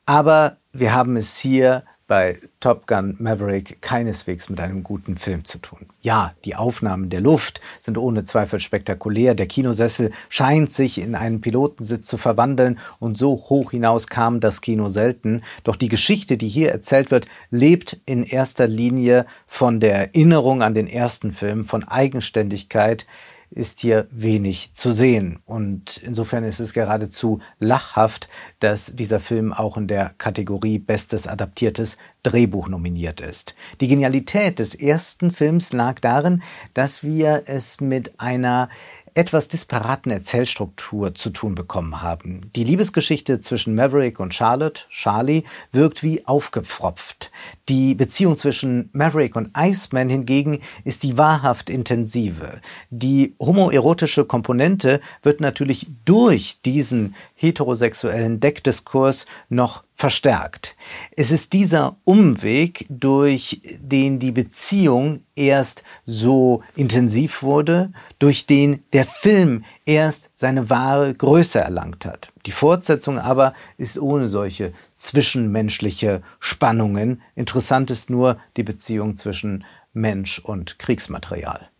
Aber 0.06 0.56
wir 0.72 0.94
haben 0.94 1.16
es 1.16 1.36
hier 1.36 1.84
bei 2.06 2.38
Top 2.60 2.86
Gun 2.86 3.16
Maverick 3.18 3.82
keineswegs 3.82 4.48
mit 4.48 4.60
einem 4.60 4.82
guten 4.82 5.16
Film 5.16 5.44
zu 5.44 5.58
tun. 5.58 5.86
Ja, 6.00 6.34
die 6.44 6.54
Aufnahmen 6.54 7.10
der 7.10 7.20
Luft 7.20 7.60
sind 7.80 7.98
ohne 7.98 8.24
Zweifel 8.24 8.60
spektakulär. 8.60 9.34
Der 9.34 9.46
Kinosessel 9.46 10.12
scheint 10.28 10.72
sich 10.72 11.00
in 11.00 11.14
einen 11.14 11.40
Pilotensitz 11.40 12.06
zu 12.06 12.16
verwandeln 12.16 12.78
und 13.00 13.18
so 13.18 13.32
hoch 13.48 13.72
hinaus 13.72 14.06
kam 14.06 14.40
das 14.40 14.60
Kino 14.60 14.88
selten. 14.88 15.42
Doch 15.64 15.76
die 15.76 15.88
Geschichte, 15.88 16.36
die 16.36 16.48
hier 16.48 16.70
erzählt 16.70 17.10
wird, 17.10 17.26
lebt 17.50 18.00
in 18.06 18.22
erster 18.22 18.68
Linie 18.68 19.26
von 19.46 19.80
der 19.80 19.94
Erinnerung 19.94 20.62
an 20.62 20.74
den 20.74 20.86
ersten 20.86 21.32
Film, 21.32 21.64
von 21.64 21.82
Eigenständigkeit, 21.84 23.06
ist 23.50 23.80
hier 23.80 24.06
wenig 24.10 24.74
zu 24.74 24.90
sehen. 24.90 25.38
Und 25.44 25.98
insofern 25.98 26.44
ist 26.44 26.60
es 26.60 26.72
geradezu 26.72 27.40
lachhaft, 27.58 28.28
dass 28.60 28.94
dieser 28.94 29.20
Film 29.20 29.52
auch 29.52 29.76
in 29.76 29.86
der 29.86 30.14
Kategorie 30.18 30.78
Bestes 30.78 31.26
adaptiertes 31.26 31.96
Drehbuch 32.22 32.68
nominiert 32.68 33.20
ist. 33.20 33.54
Die 33.80 33.88
Genialität 33.88 34.58
des 34.58 34.74
ersten 34.74 35.30
Films 35.30 35.72
lag 35.72 36.00
darin, 36.00 36.42
dass 36.74 37.04
wir 37.04 37.44
es 37.46 37.80
mit 37.80 38.20
einer 38.20 38.68
etwas 39.16 39.48
disparaten 39.48 40.12
Erzählstruktur 40.12 41.14
zu 41.14 41.30
tun 41.30 41.54
bekommen 41.54 42.02
haben. 42.02 42.50
Die 42.54 42.64
Liebesgeschichte 42.64 43.40
zwischen 43.40 43.74
Maverick 43.74 44.20
und 44.20 44.34
Charlotte, 44.34 44.82
Charlie, 44.90 45.44
wirkt 45.72 46.02
wie 46.02 46.26
aufgepfropft. 46.26 47.30
Die 47.70 47.94
Beziehung 47.94 48.36
zwischen 48.36 48.90
Maverick 48.92 49.34
und 49.34 49.50
Iceman 49.56 50.10
hingegen 50.10 50.60
ist 50.84 51.02
die 51.02 51.16
wahrhaft 51.16 51.70
intensive. 51.70 52.60
Die 52.90 53.34
homoerotische 53.40 54.26
Komponente 54.26 55.00
wird 55.22 55.40
natürlich 55.40 55.86
durch 56.04 56.60
diesen 56.60 57.14
heterosexuellen 57.34 58.38
Deckdiskurs 58.38 59.24
noch 59.48 59.85
verstärkt. 59.96 60.76
Es 61.16 61.30
ist 61.30 61.54
dieser 61.54 61.96
Umweg, 62.04 62.86
durch 62.90 63.62
den 63.80 64.18
die 64.18 64.30
Beziehung 64.30 65.20
erst 65.34 65.82
so 66.04 66.62
intensiv 66.76 67.42
wurde, 67.42 67.90
durch 68.18 68.46
den 68.46 68.84
der 68.92 69.06
Film 69.06 69.64
erst 69.86 70.28
seine 70.34 70.68
wahre 70.68 71.14
Größe 71.14 71.60
erlangt 71.60 72.04
hat. 72.04 72.28
Die 72.44 72.52
Fortsetzung 72.52 73.18
aber 73.18 73.54
ist 73.78 73.98
ohne 73.98 74.28
solche 74.28 74.74
zwischenmenschliche 74.96 76.20
Spannungen. 76.40 77.22
Interessant 77.34 77.90
ist 77.90 78.10
nur 78.10 78.36
die 78.58 78.64
Beziehung 78.64 79.16
zwischen 79.16 79.64
Mensch 79.94 80.38
und 80.40 80.78
Kriegsmaterial. 80.78 81.70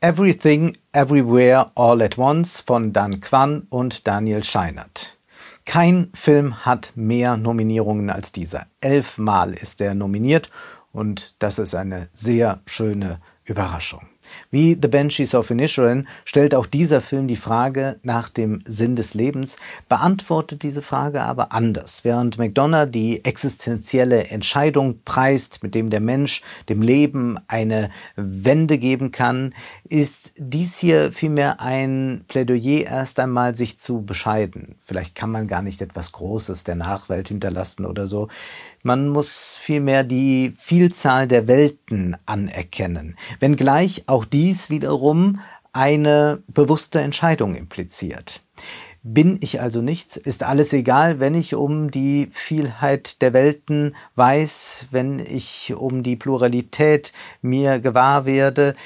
Everything, 0.00 0.76
Everywhere, 0.92 1.72
All 1.74 2.02
at 2.02 2.18
Once 2.18 2.60
von 2.60 2.92
Dan 2.92 3.20
Kwan 3.20 3.66
und 3.70 4.06
Daniel 4.06 4.44
Scheinert. 4.44 5.17
Kein 5.68 6.10
Film 6.14 6.64
hat 6.64 6.92
mehr 6.94 7.36
Nominierungen 7.36 8.08
als 8.08 8.32
dieser. 8.32 8.68
Elfmal 8.80 9.52
ist 9.52 9.82
er 9.82 9.94
nominiert 9.94 10.50
und 10.92 11.36
das 11.40 11.58
ist 11.58 11.74
eine 11.74 12.08
sehr 12.10 12.62
schöne 12.64 13.20
Überraschung. 13.44 14.08
Wie 14.50 14.78
The 14.80 14.88
Banshees 14.88 15.34
of 15.34 15.50
Inisherin 15.50 16.08
stellt 16.24 16.54
auch 16.54 16.64
dieser 16.64 17.02
Film 17.02 17.28
die 17.28 17.36
Frage 17.36 18.00
nach 18.02 18.30
dem 18.30 18.62
Sinn 18.64 18.96
des 18.96 19.12
Lebens, 19.12 19.58
beantwortet 19.90 20.62
diese 20.62 20.80
Frage 20.80 21.20
aber 21.22 21.52
anders. 21.52 22.02
Während 22.02 22.38
McDonough 22.38 22.90
die 22.90 23.26
existenzielle 23.26 24.28
Entscheidung 24.28 25.02
preist, 25.04 25.62
mit 25.62 25.74
dem 25.74 25.90
der 25.90 26.00
Mensch 26.00 26.40
dem 26.70 26.80
Leben 26.80 27.38
eine 27.46 27.90
Wende 28.16 28.78
geben 28.78 29.10
kann, 29.10 29.54
ist 29.86 30.32
dies 30.38 30.78
hier 30.78 31.12
vielmehr 31.12 31.60
ein 31.60 32.24
Plädoyer 32.28 32.86
erst 32.86 33.20
einmal 33.20 33.54
sich 33.54 33.78
zu 33.78 34.00
bescheiden. 34.00 34.76
Vielleicht 34.80 35.14
kann 35.14 35.30
man 35.30 35.46
gar 35.46 35.60
nicht 35.60 35.82
etwas 35.82 36.12
Großes 36.12 36.64
der 36.64 36.76
Nachwelt 36.76 37.28
hinterlassen 37.28 37.84
oder 37.84 38.06
so. 38.06 38.28
Man 38.82 39.08
muss 39.08 39.58
vielmehr 39.60 40.04
die 40.04 40.54
Vielzahl 40.56 41.28
der 41.28 41.48
Welten 41.48 42.16
anerkennen, 42.26 43.16
wenngleich 43.40 44.04
auch 44.06 44.24
dies 44.38 44.70
wiederum 44.70 45.40
eine 45.72 46.44
bewusste 46.46 47.00
Entscheidung 47.00 47.56
impliziert. 47.56 48.44
Bin 49.02 49.40
ich 49.42 49.60
also 49.60 49.82
nichts? 49.82 50.16
Ist 50.16 50.44
alles 50.44 50.72
egal, 50.72 51.18
wenn 51.18 51.34
ich 51.34 51.56
um 51.56 51.90
die 51.90 52.28
Vielheit 52.30 53.20
der 53.20 53.32
Welten 53.32 53.96
weiß, 54.14 54.86
wenn 54.92 55.18
ich 55.18 55.74
um 55.76 56.04
die 56.04 56.14
Pluralität 56.14 57.12
mir 57.42 57.80
gewahr 57.80 58.26
werde? 58.26 58.76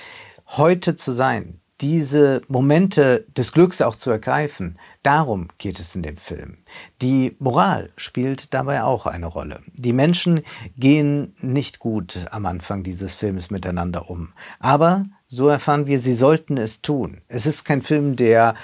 Heute 0.46 0.96
zu 0.96 1.12
sein, 1.12 1.60
diese 1.82 2.42
Momente 2.46 3.26
des 3.36 3.52
Glücks 3.52 3.82
auch 3.82 3.96
zu 3.96 4.10
ergreifen, 4.10 4.78
darum 5.02 5.48
geht 5.58 5.80
es 5.80 5.96
in 5.96 6.02
dem 6.02 6.16
Film. 6.16 6.58
Die 7.02 7.36
Moral 7.40 7.90
spielt 7.96 8.54
dabei 8.54 8.84
auch 8.84 9.04
eine 9.04 9.26
Rolle. 9.26 9.60
Die 9.74 9.92
Menschen 9.92 10.42
gehen 10.76 11.34
nicht 11.40 11.80
gut 11.80 12.26
am 12.30 12.46
Anfang 12.46 12.84
dieses 12.84 13.14
Films 13.14 13.50
miteinander 13.50 14.08
um. 14.08 14.32
Aber, 14.60 15.04
so 15.32 15.48
erfahren 15.48 15.86
wir, 15.86 15.98
sie 15.98 16.12
sollten 16.12 16.58
es 16.58 16.82
tun. 16.82 17.22
Es 17.26 17.46
ist 17.46 17.64
kein 17.64 17.80
Film, 17.80 18.16
der 18.16 18.54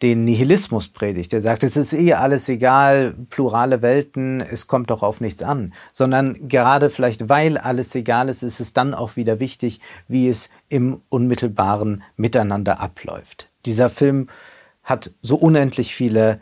den 0.00 0.24
Nihilismus 0.24 0.88
predigt, 0.88 1.32
der 1.32 1.40
sagt, 1.40 1.62
es 1.62 1.76
ist 1.76 1.92
eh 1.92 2.14
alles 2.14 2.48
egal, 2.48 3.14
plurale 3.28 3.82
Welten, 3.82 4.40
es 4.40 4.66
kommt 4.66 4.90
doch 4.90 5.02
auf 5.02 5.20
nichts 5.20 5.42
an, 5.42 5.72
sondern 5.92 6.48
gerade 6.48 6.90
vielleicht 6.90 7.28
weil 7.28 7.58
alles 7.58 7.94
egal 7.94 8.28
ist, 8.28 8.42
ist 8.42 8.58
es 8.58 8.72
dann 8.72 8.94
auch 8.94 9.16
wieder 9.16 9.38
wichtig, 9.38 9.80
wie 10.08 10.28
es 10.28 10.48
im 10.68 11.00
unmittelbaren 11.10 12.02
Miteinander 12.16 12.80
abläuft. 12.80 13.50
Dieser 13.66 13.90
Film 13.90 14.28
hat 14.82 15.12
so 15.20 15.36
unendlich 15.36 15.94
viele 15.94 16.40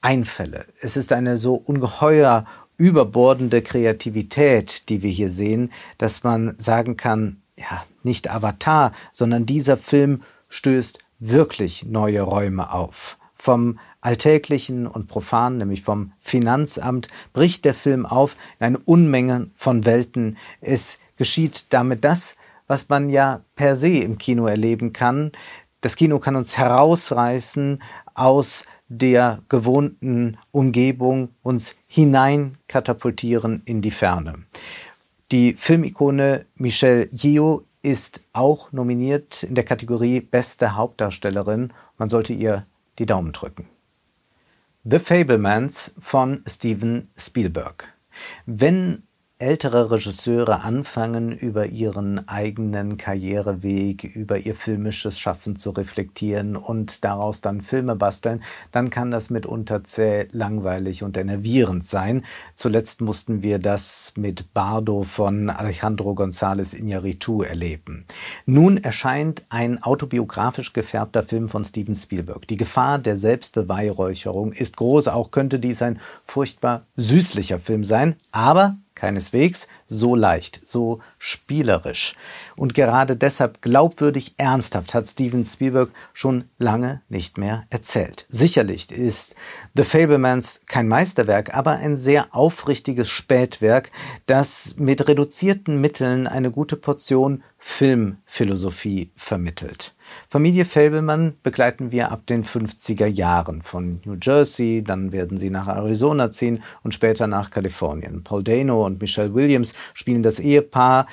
Einfälle. 0.00 0.66
Es 0.80 0.96
ist 0.96 1.12
eine 1.12 1.36
so 1.36 1.54
ungeheuer 1.54 2.44
überbordende 2.76 3.62
Kreativität, 3.62 4.88
die 4.88 5.02
wir 5.02 5.10
hier 5.10 5.28
sehen, 5.28 5.70
dass 5.96 6.24
man 6.24 6.54
sagen 6.58 6.96
kann, 6.96 7.40
ja, 7.56 7.84
nicht 8.04 8.30
Avatar, 8.30 8.92
sondern 9.12 9.46
dieser 9.46 9.76
Film 9.76 10.22
stößt 10.48 10.98
wirklich 11.18 11.84
neue 11.84 12.22
Räume 12.22 12.72
auf. 12.72 13.18
Vom 13.34 13.78
Alltäglichen 14.00 14.86
und 14.86 15.08
Profanen, 15.08 15.58
nämlich 15.58 15.82
vom 15.82 16.12
Finanzamt, 16.18 17.08
bricht 17.32 17.64
der 17.64 17.74
Film 17.74 18.06
auf 18.06 18.36
in 18.58 18.66
eine 18.66 18.78
Unmenge 18.78 19.50
von 19.54 19.84
Welten. 19.84 20.36
Es 20.60 20.98
geschieht 21.16 21.66
damit 21.70 22.04
das, 22.04 22.36
was 22.66 22.88
man 22.88 23.10
ja 23.10 23.42
per 23.56 23.76
se 23.76 23.98
im 23.98 24.18
Kino 24.18 24.46
erleben 24.46 24.92
kann. 24.92 25.32
Das 25.80 25.96
Kino 25.96 26.18
kann 26.18 26.36
uns 26.36 26.56
herausreißen 26.56 27.82
aus 28.14 28.64
der 28.88 29.42
gewohnten 29.48 30.38
Umgebung, 30.50 31.30
uns 31.42 31.76
hinein 31.86 32.58
katapultieren 32.68 33.62
in 33.64 33.82
die 33.82 33.90
Ferne. 33.90 34.46
Die 35.32 35.54
Filmikone 35.54 36.46
Michelle 36.56 37.08
Yeoh 37.10 37.64
ist 37.84 38.22
auch 38.32 38.72
nominiert 38.72 39.42
in 39.42 39.54
der 39.54 39.64
Kategorie 39.64 40.20
Beste 40.20 40.74
Hauptdarstellerin. 40.74 41.72
Man 41.98 42.08
sollte 42.08 42.32
ihr 42.32 42.66
die 42.98 43.06
Daumen 43.06 43.32
drücken. 43.32 43.68
The 44.84 44.98
Fablemans 44.98 45.94
von 45.98 46.42
Steven 46.46 47.10
Spielberg. 47.16 47.92
Wenn 48.46 49.02
ältere 49.38 49.90
Regisseure 49.90 50.62
anfangen, 50.62 51.32
über 51.32 51.66
ihren 51.66 52.28
eigenen 52.28 52.96
Karriereweg, 52.96 54.04
über 54.04 54.38
ihr 54.38 54.54
filmisches 54.54 55.18
Schaffen 55.18 55.56
zu 55.56 55.70
reflektieren 55.70 56.54
und 56.54 57.04
daraus 57.04 57.40
dann 57.40 57.60
Filme 57.60 57.96
basteln, 57.96 58.44
dann 58.70 58.90
kann 58.90 59.10
das 59.10 59.30
mitunter 59.30 59.82
zäh, 59.82 60.28
langweilig 60.30 61.02
und 61.02 61.16
enervierend 61.16 61.84
sein. 61.84 62.24
Zuletzt 62.54 63.00
mussten 63.00 63.42
wir 63.42 63.58
das 63.58 64.12
mit 64.16 64.54
Bardo 64.54 65.02
von 65.02 65.50
Alejandro 65.50 66.12
González 66.12 66.72
Iñárritu 66.72 67.42
erleben. 67.42 68.04
Nun 68.46 68.76
erscheint 68.78 69.44
ein 69.48 69.82
autobiografisch 69.82 70.72
gefärbter 70.72 71.24
Film 71.24 71.48
von 71.48 71.64
Steven 71.64 71.96
Spielberg. 71.96 72.46
Die 72.46 72.56
Gefahr 72.56 73.00
der 73.00 73.16
Selbstbeweihräucherung 73.16 74.52
ist 74.52 74.76
groß, 74.76 75.08
auch 75.08 75.32
könnte 75.32 75.58
dies 75.58 75.82
ein 75.82 75.98
furchtbar 76.22 76.86
süßlicher 76.96 77.58
Film 77.58 77.84
sein, 77.84 78.14
aber 78.30 78.76
Keineswegs 78.94 79.68
so 79.86 80.14
leicht, 80.14 80.60
so 80.64 81.00
spielerisch. 81.18 82.14
Und 82.56 82.74
gerade 82.74 83.16
deshalb 83.16 83.60
glaubwürdig 83.62 84.34
ernsthaft 84.36 84.94
hat 84.94 85.08
Steven 85.08 85.44
Spielberg 85.44 85.90
schon 86.12 86.44
lange 86.58 87.02
nicht 87.08 87.38
mehr 87.38 87.64
erzählt. 87.70 88.26
Sicherlich 88.28 88.90
ist 88.90 89.34
The 89.74 89.84
Fablemans 89.84 90.62
kein 90.66 90.88
Meisterwerk, 90.88 91.54
aber 91.54 91.72
ein 91.72 91.96
sehr 91.96 92.28
aufrichtiges 92.34 93.08
Spätwerk, 93.08 93.90
das 94.26 94.74
mit 94.78 95.08
reduzierten 95.08 95.80
Mitteln 95.80 96.26
eine 96.26 96.50
gute 96.50 96.76
Portion 96.76 97.42
Filmphilosophie 97.66 99.10
vermittelt. 99.16 99.94
Familie 100.28 100.66
Fableman 100.66 101.32
begleiten 101.42 101.92
wir 101.92 102.12
ab 102.12 102.26
den 102.26 102.44
50er 102.44 103.06
Jahren 103.06 103.62
von 103.62 104.00
New 104.04 104.16
Jersey, 104.20 104.84
dann 104.84 105.12
werden 105.12 105.38
sie 105.38 105.48
nach 105.48 105.66
Arizona 105.66 106.30
ziehen 106.30 106.62
und 106.82 106.92
später 106.92 107.26
nach 107.26 107.50
Kalifornien. 107.50 108.22
Paul 108.22 108.44
Dano 108.44 108.84
und 108.84 109.00
Michelle 109.00 109.34
Williams 109.34 109.72
spielen 109.94 110.22
das 110.22 110.40
Ehepaar. 110.40 111.06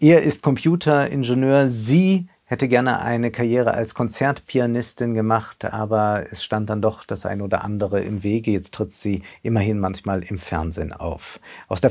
Er 0.00 0.22
ist 0.22 0.42
Computeringenieur, 0.42 1.68
sie 1.68 2.26
hätte 2.44 2.68
gerne 2.68 3.00
eine 3.00 3.30
Karriere 3.30 3.72
als 3.74 3.94
Konzertpianistin 3.94 5.14
gemacht, 5.14 5.64
aber 5.66 6.24
es 6.30 6.42
stand 6.42 6.70
dann 6.70 6.82
doch 6.82 7.04
das 7.04 7.26
ein 7.26 7.42
oder 7.42 7.64
andere 7.64 8.00
im 8.00 8.22
Wege. 8.22 8.50
Jetzt 8.50 8.74
tritt 8.74 8.92
sie 8.92 9.22
immerhin 9.42 9.78
manchmal 9.78 10.22
im 10.22 10.38
Fernsehen 10.38 10.92
auf. 10.92 11.38
Aus 11.68 11.80
der 11.80 11.90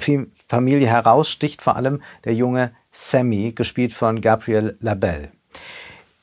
Familie 0.49 0.87
heraus 0.87 1.29
sticht 1.29 1.61
vor 1.61 1.75
allem 1.77 2.01
der 2.25 2.33
junge 2.33 2.71
Sammy, 2.91 3.53
gespielt 3.53 3.93
von 3.93 4.19
Gabriel 4.19 4.75
Labelle. 4.81 5.31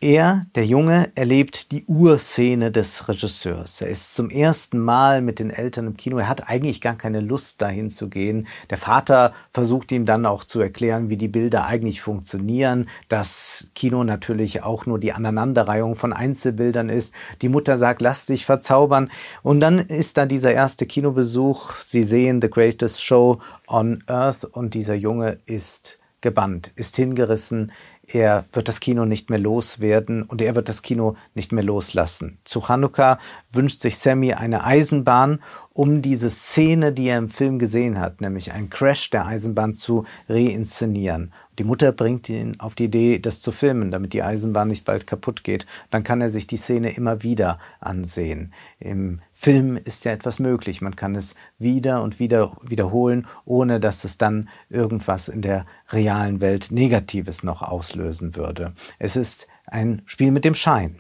Er, 0.00 0.46
der 0.54 0.64
Junge, 0.64 1.10
erlebt 1.14 1.72
die 1.72 1.84
Urszene 1.87 2.70
des 2.70 3.08
Regisseurs. 3.08 3.80
Er 3.80 3.88
ist 3.88 4.14
zum 4.14 4.28
ersten 4.30 4.78
Mal 4.78 5.22
mit 5.22 5.40
den 5.40 5.50
Eltern 5.50 5.88
im 5.88 5.96
Kino. 5.96 6.18
Er 6.18 6.28
hat 6.28 6.48
eigentlich 6.48 6.80
gar 6.80 6.94
keine 6.94 7.20
Lust, 7.20 7.62
dahin 7.62 7.90
zu 7.90 8.08
gehen. 8.08 8.46
Der 8.70 8.78
Vater 8.78 9.32
versucht 9.50 9.90
ihm 9.90 10.04
dann 10.04 10.26
auch 10.26 10.44
zu 10.44 10.60
erklären, 10.60 11.08
wie 11.08 11.16
die 11.16 11.26
Bilder 11.26 11.66
eigentlich 11.66 12.00
funktionieren, 12.00 12.88
dass 13.08 13.68
Kino 13.75 14.04
natürlich 14.04 14.62
auch 14.62 14.87
nur 14.87 15.00
die 15.00 15.14
Aneinanderreihung 15.14 15.96
von 15.96 16.12
Einzelbildern 16.12 16.90
ist. 16.90 17.12
Die 17.42 17.48
Mutter 17.48 17.76
sagt, 17.76 18.02
lass 18.02 18.26
dich 18.26 18.44
verzaubern. 18.44 19.10
Und 19.42 19.58
dann 19.58 19.78
ist 19.78 20.16
da 20.18 20.26
dieser 20.26 20.52
erste 20.52 20.84
Kinobesuch. 20.87 21.75
Sie 21.82 22.04
sehen 22.04 22.40
The 22.40 22.50
Greatest 22.50 23.02
Show 23.02 23.40
on 23.66 24.04
Earth 24.06 24.44
und 24.44 24.75
dieser 24.75 24.94
Junge 24.94 25.38
ist 25.46 25.98
gebannt, 26.20 26.72
ist 26.75 26.96
hingerissen, 26.96 27.72
er 28.10 28.46
wird 28.52 28.68
das 28.68 28.80
Kino 28.80 29.04
nicht 29.04 29.28
mehr 29.28 29.38
loswerden 29.38 30.22
und 30.22 30.40
er 30.40 30.54
wird 30.54 30.68
das 30.68 30.82
Kino 30.82 31.16
nicht 31.34 31.52
mehr 31.52 31.64
loslassen. 31.64 32.38
Zu 32.44 32.68
Hanukkah 32.68 33.18
wünscht 33.52 33.82
sich 33.82 33.99
Sammy 33.99 34.32
eine 34.32 34.64
Eisenbahn, 34.64 35.43
um 35.73 36.00
diese 36.00 36.30
Szene, 36.30 36.93
die 36.93 37.08
er 37.08 37.19
im 37.19 37.28
Film 37.28 37.58
gesehen 37.58 38.00
hat, 38.00 38.21
nämlich 38.21 38.52
ein 38.52 38.71
Crash 38.71 39.10
der 39.10 39.26
Eisenbahn 39.26 39.75
zu 39.75 40.04
reinszenieren. 40.28 41.32
Die 41.58 41.64
Mutter 41.64 41.90
bringt 41.90 42.28
ihn 42.28 42.54
auf 42.60 42.76
die 42.76 42.84
Idee, 42.84 43.18
das 43.18 43.42
zu 43.42 43.50
filmen, 43.50 43.90
damit 43.90 44.12
die 44.12 44.23
Eisenbahn 44.23 44.68
nicht 44.68 44.84
bald 44.84 45.06
kaputt 45.06 45.42
geht. 45.42 45.66
Dann 45.90 46.04
kann 46.04 46.21
er 46.21 46.30
sich 46.30 46.47
die 46.47 46.56
Szene 46.56 46.94
immer 46.94 47.25
wieder 47.25 47.58
ansehen. 47.80 48.52
Im 48.78 49.21
Film 49.34 49.76
ist 49.76 50.04
ja 50.04 50.12
etwas 50.12 50.38
möglich. 50.38 50.80
Man 50.80 50.94
kann 50.94 51.16
es 51.16 51.34
wieder 51.58 52.02
und 52.02 52.21
wieder 52.21 52.56
wiederholen, 52.62 53.26
ohne 53.44 53.80
dass 53.80 54.04
es 54.04 54.18
dann 54.18 54.49
irgendwas 54.71 55.28
in 55.28 55.42
der 55.42 55.66
realen 55.90 56.40
Welt 56.40 56.68
Negatives 56.71 57.42
noch 57.42 57.62
auslösen 57.62 58.36
würde. 58.36 58.73
Es 59.00 59.16
ist 59.16 59.49
ein 59.66 60.02
Spiel 60.06 60.30
mit 60.30 60.44
dem 60.44 60.54
Schein. 60.54 60.99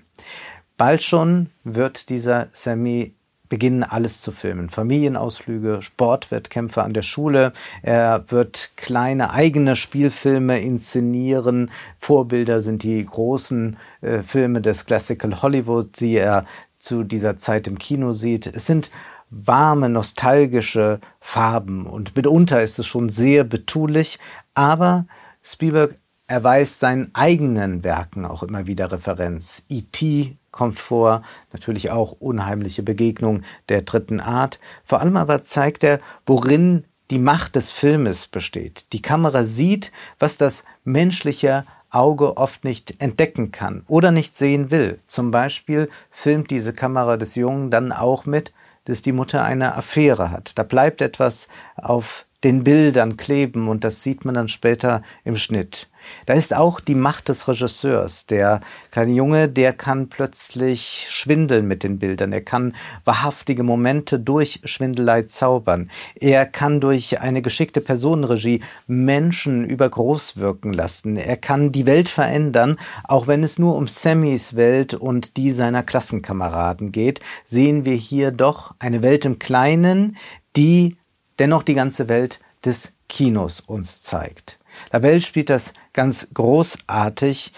Bald 0.76 1.02
schon 1.02 1.50
wird 1.64 2.08
dieser 2.08 2.48
Sammy 2.52 3.14
beginnen 3.48 3.82
alles 3.82 4.20
zu 4.20 4.32
filmen. 4.32 4.70
Familienausflüge, 4.70 5.82
Sportwettkämpfe 5.82 6.82
an 6.82 6.94
der 6.94 7.02
Schule. 7.02 7.52
Er 7.82 8.24
wird 8.30 8.70
kleine 8.76 9.32
eigene 9.32 9.76
Spielfilme 9.76 10.60
inszenieren. 10.60 11.70
Vorbilder 11.96 12.60
sind 12.60 12.82
die 12.82 13.04
großen 13.04 13.76
äh, 14.00 14.22
Filme 14.22 14.60
des 14.60 14.86
Classical 14.86 15.42
Hollywood, 15.42 16.00
die 16.00 16.16
er 16.16 16.44
zu 16.78 17.04
dieser 17.04 17.38
Zeit 17.38 17.66
im 17.66 17.78
Kino 17.78 18.12
sieht. 18.12 18.46
Es 18.46 18.66
sind 18.66 18.90
warme, 19.30 19.88
nostalgische 19.88 21.00
Farben 21.20 21.86
und 21.86 22.16
mitunter 22.16 22.62
ist 22.62 22.78
es 22.78 22.86
schon 22.86 23.10
sehr 23.10 23.44
betulich, 23.44 24.18
aber 24.54 25.06
Spielberg 25.42 25.98
erweist 26.26 26.80
seinen 26.80 27.10
eigenen 27.14 27.84
Werken 27.84 28.24
auch 28.24 28.42
immer 28.42 28.66
wieder 28.66 28.90
Referenz. 28.92 29.64
E.T. 29.68 30.37
kommt 30.50 30.78
vor, 30.78 31.22
natürlich 31.52 31.90
auch 31.90 32.12
unheimliche 32.12 32.82
Begegnung 32.82 33.42
der 33.68 33.82
dritten 33.82 34.20
Art. 34.20 34.58
Vor 34.84 35.00
allem 35.00 35.16
aber 35.16 35.44
zeigt 35.44 35.84
er, 35.84 36.00
worin 36.26 36.84
die 37.10 37.18
Macht 37.18 37.56
des 37.56 37.70
Filmes 37.70 38.26
besteht. 38.26 38.92
Die 38.92 39.02
Kamera 39.02 39.44
sieht, 39.44 39.92
was 40.18 40.36
das 40.36 40.64
menschliche 40.84 41.64
Auge 41.90 42.36
oft 42.36 42.64
nicht 42.64 43.00
entdecken 43.00 43.50
kann 43.50 43.82
oder 43.86 44.10
nicht 44.10 44.36
sehen 44.36 44.70
will. 44.70 44.98
Zum 45.06 45.30
Beispiel 45.30 45.88
filmt 46.10 46.50
diese 46.50 46.72
Kamera 46.72 47.16
des 47.16 47.34
Jungen 47.34 47.70
dann 47.70 47.92
auch 47.92 48.26
mit, 48.26 48.52
dass 48.84 49.02
die 49.02 49.12
Mutter 49.12 49.44
eine 49.44 49.74
Affäre 49.76 50.30
hat. 50.30 50.58
Da 50.58 50.62
bleibt 50.62 51.00
etwas 51.00 51.48
auf 51.76 52.26
den 52.44 52.64
Bildern 52.64 53.16
kleben 53.16 53.68
und 53.68 53.84
das 53.84 54.02
sieht 54.02 54.24
man 54.24 54.34
dann 54.34 54.48
später 54.48 55.02
im 55.24 55.36
Schnitt. 55.36 55.87
Da 56.26 56.34
ist 56.34 56.54
auch 56.54 56.80
die 56.80 56.94
Macht 56.94 57.28
des 57.28 57.48
Regisseurs. 57.48 58.26
Der 58.26 58.60
kleine 58.90 59.12
Junge, 59.12 59.48
der 59.48 59.72
kann 59.72 60.08
plötzlich 60.08 61.06
schwindeln 61.10 61.66
mit 61.66 61.82
den 61.82 61.98
Bildern. 61.98 62.32
Er 62.32 62.42
kann 62.42 62.74
wahrhaftige 63.04 63.62
Momente 63.62 64.18
durch 64.18 64.60
Schwindelei 64.64 65.22
zaubern. 65.22 65.90
Er 66.14 66.46
kann 66.46 66.80
durch 66.80 67.20
eine 67.20 67.42
geschickte 67.42 67.80
Personenregie 67.80 68.62
Menschen 68.86 69.64
übergroß 69.64 70.36
wirken 70.36 70.72
lassen. 70.72 71.16
Er 71.16 71.36
kann 71.36 71.72
die 71.72 71.86
Welt 71.86 72.08
verändern, 72.08 72.78
auch 73.04 73.26
wenn 73.26 73.42
es 73.42 73.58
nur 73.58 73.76
um 73.76 73.88
Sammys 73.88 74.56
Welt 74.56 74.94
und 74.94 75.36
die 75.36 75.50
seiner 75.50 75.82
Klassenkameraden 75.82 76.92
geht, 76.92 77.20
sehen 77.44 77.84
wir 77.84 77.94
hier 77.94 78.30
doch 78.30 78.74
eine 78.78 79.02
Welt 79.02 79.24
im 79.24 79.38
Kleinen, 79.38 80.16
die 80.56 80.96
dennoch 81.38 81.62
die 81.62 81.74
ganze 81.74 82.08
Welt 82.08 82.40
des 82.64 82.92
Kinos 83.08 83.60
uns 83.60 84.02
zeigt. 84.02 84.57
Labelle 84.92 85.20
spielt 85.20 85.50
das 85.50 85.72
ganz 85.92 86.28
großartig. 86.34 87.52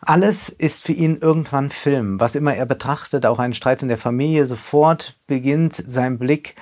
Alles 0.00 0.50
ist 0.50 0.82
für 0.82 0.92
ihn 0.92 1.18
irgendwann 1.20 1.70
Film. 1.70 2.20
Was 2.20 2.34
immer 2.34 2.54
er 2.54 2.66
betrachtet, 2.66 3.26
auch 3.26 3.38
ein 3.38 3.54
Streit 3.54 3.82
in 3.82 3.88
der 3.88 3.98
Familie, 3.98 4.46
sofort 4.46 5.16
beginnt 5.26 5.74
sein 5.74 6.18
Blick 6.18 6.54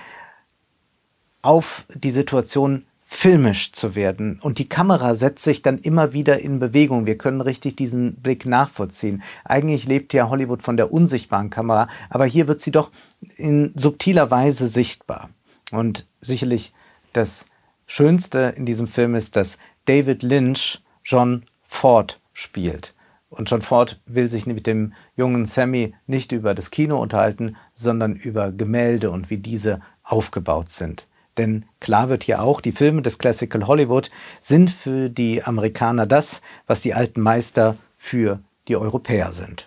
auf 1.43 1.85
die 1.95 2.11
Situation 2.11 2.87
filmisch 3.07 3.73
zu 3.73 3.95
werden. 3.95 4.41
Und 4.41 4.59
die 4.59 4.69
Kamera 4.69 5.15
setzt 5.15 5.45
sich 5.45 5.63
dann 5.63 5.79
immer 5.79 6.13
wieder 6.13 6.41
in 6.41 6.59
Bewegung. 6.59 7.07
Wir 7.07 7.19
können 7.19 7.41
richtig 7.43 7.77
diesen 7.77 8.17
Blick 8.17 8.47
nachvollziehen. 8.47 9.23
Eigentlich 9.45 9.87
lebt 9.87 10.15
ja 10.15 10.31
Hollywood 10.31 10.63
von 10.63 10.77
der 10.77 10.93
unsichtbaren 10.93 11.51
Kamera, 11.51 11.89
aber 12.09 12.25
hier 12.25 12.49
wird 12.49 12.61
sie 12.61 12.73
doch 12.73 12.91
in 13.37 13.73
subtiler 13.77 14.31
Weise 14.31 14.69
sichtbar. 14.69 15.31
Und 15.71 16.07
sicherlich 16.21 16.73
das 17.13 17.45
Schönste 17.87 18.55
in 18.57 18.67
diesem 18.67 18.87
Film 18.87 19.15
ist, 19.15 19.37
dass 19.37 19.59
David 19.85 20.23
Lynch 20.23 20.83
John 21.05 21.45
Ford 21.63 22.21
spielt. 22.33 22.95
Und 23.29 23.51
John 23.51 23.63
Ford 23.63 24.01
will 24.07 24.29
sich 24.29 24.47
mit 24.47 24.67
dem 24.67 24.93
jungen 25.17 25.45
Sammy 25.45 25.95
nicht 26.07 26.33
über 26.33 26.55
das 26.55 26.71
Kino 26.71 27.01
unterhalten, 27.01 27.57
sondern 27.75 28.15
über 28.15 28.53
Gemälde 28.53 29.11
und 29.11 29.29
wie 29.29 29.39
diese 29.39 29.81
aufgebaut 30.05 30.69
sind. 30.69 31.09
Denn 31.37 31.65
klar 31.81 32.09
wird 32.09 32.23
hier 32.23 32.43
auch, 32.43 32.61
die 32.61 32.73
Filme 32.73 33.03
des 33.03 33.19
Classical 33.19 33.67
Hollywood 33.67 34.11
sind 34.41 34.71
für 34.71 35.11
die 35.11 35.43
Amerikaner 35.43 36.07
das, 36.07 36.43
was 36.67 36.81
die 36.81 36.95
alten 36.95 37.21
Meister 37.21 37.77
für 37.97 38.41
die 38.69 38.77
Europäer 38.77 39.33
sind. 39.33 39.67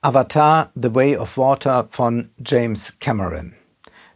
Avatar 0.00 0.70
The 0.74 0.94
Way 0.94 1.16
of 1.16 1.38
Water 1.38 1.86
von 1.88 2.30
James 2.44 2.98
Cameron. 2.98 3.54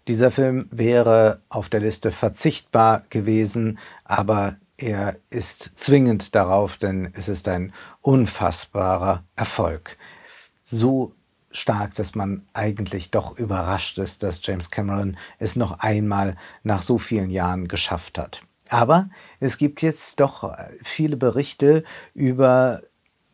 Dieser 0.08 0.30
Film 0.30 0.68
wäre 0.70 1.42
auf 1.50 1.68
der 1.68 1.80
Liste 1.80 2.10
verzichtbar 2.10 3.02
gewesen, 3.10 3.78
aber 4.04 4.56
er 4.78 5.16
ist 5.28 5.78
zwingend 5.78 6.34
darauf, 6.34 6.78
denn 6.78 7.10
es 7.12 7.28
ist 7.28 7.46
ein 7.46 7.74
unfassbarer 8.00 9.24
Erfolg. 9.36 9.98
So 10.70 11.12
stark, 11.50 11.94
dass 11.94 12.14
man 12.14 12.46
eigentlich 12.54 13.10
doch 13.10 13.38
überrascht 13.38 13.98
ist, 13.98 14.22
dass 14.22 14.40
James 14.42 14.70
Cameron 14.70 15.18
es 15.38 15.56
noch 15.56 15.80
einmal 15.80 16.36
nach 16.62 16.82
so 16.82 16.96
vielen 16.96 17.28
Jahren 17.28 17.68
geschafft 17.68 18.16
hat. 18.16 18.40
Aber 18.70 19.10
es 19.40 19.58
gibt 19.58 19.82
jetzt 19.82 20.20
doch 20.20 20.56
viele 20.82 21.18
Berichte 21.18 21.84
über 22.14 22.80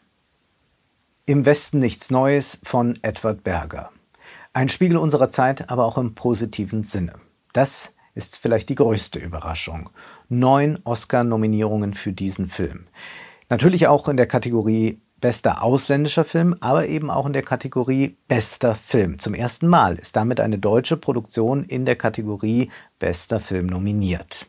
Im 1.26 1.46
Westen 1.46 1.80
nichts 1.80 2.12
Neues 2.12 2.60
von 2.64 3.00
Edward 3.02 3.44
Berger. 3.44 3.92
Ein 4.52 4.68
Spiegel 4.68 4.98
unserer 4.98 5.30
Zeit, 5.30 5.70
aber 5.70 5.86
auch 5.86 5.98
im 5.98 6.16
positiven 6.16 6.84
Sinne. 6.84 7.14
Das 7.54 7.94
ist 8.14 8.36
vielleicht 8.36 8.68
die 8.68 8.76
größte 8.76 9.20
Überraschung. 9.20 9.90
Neun 10.28 10.80
Oscar-Nominierungen 10.84 11.94
für 11.94 12.12
diesen 12.12 12.48
Film. 12.48 12.88
Natürlich 13.48 13.88
auch 13.88 14.10
in 14.10 14.18
der 14.18 14.28
Kategorie 14.28 15.00
bester 15.22 15.64
ausländischer 15.64 16.26
Film, 16.26 16.56
aber 16.60 16.88
eben 16.88 17.10
auch 17.10 17.26
in 17.26 17.34
der 17.34 17.44
Kategorie 17.44 18.18
bester 18.28 18.76
Film. 18.76 19.20
Zum 19.20 19.34
ersten 19.34 19.68
Mal 19.68 19.98
ist 19.98 20.16
damit 20.16 20.40
eine 20.40 20.58
deutsche 20.58 20.98
Produktion 20.98 21.64
in 21.64 21.86
der 21.86 21.96
Kategorie 21.96 22.70
bester 23.00 23.40
Film 23.40 23.68
nominiert. 23.68 24.48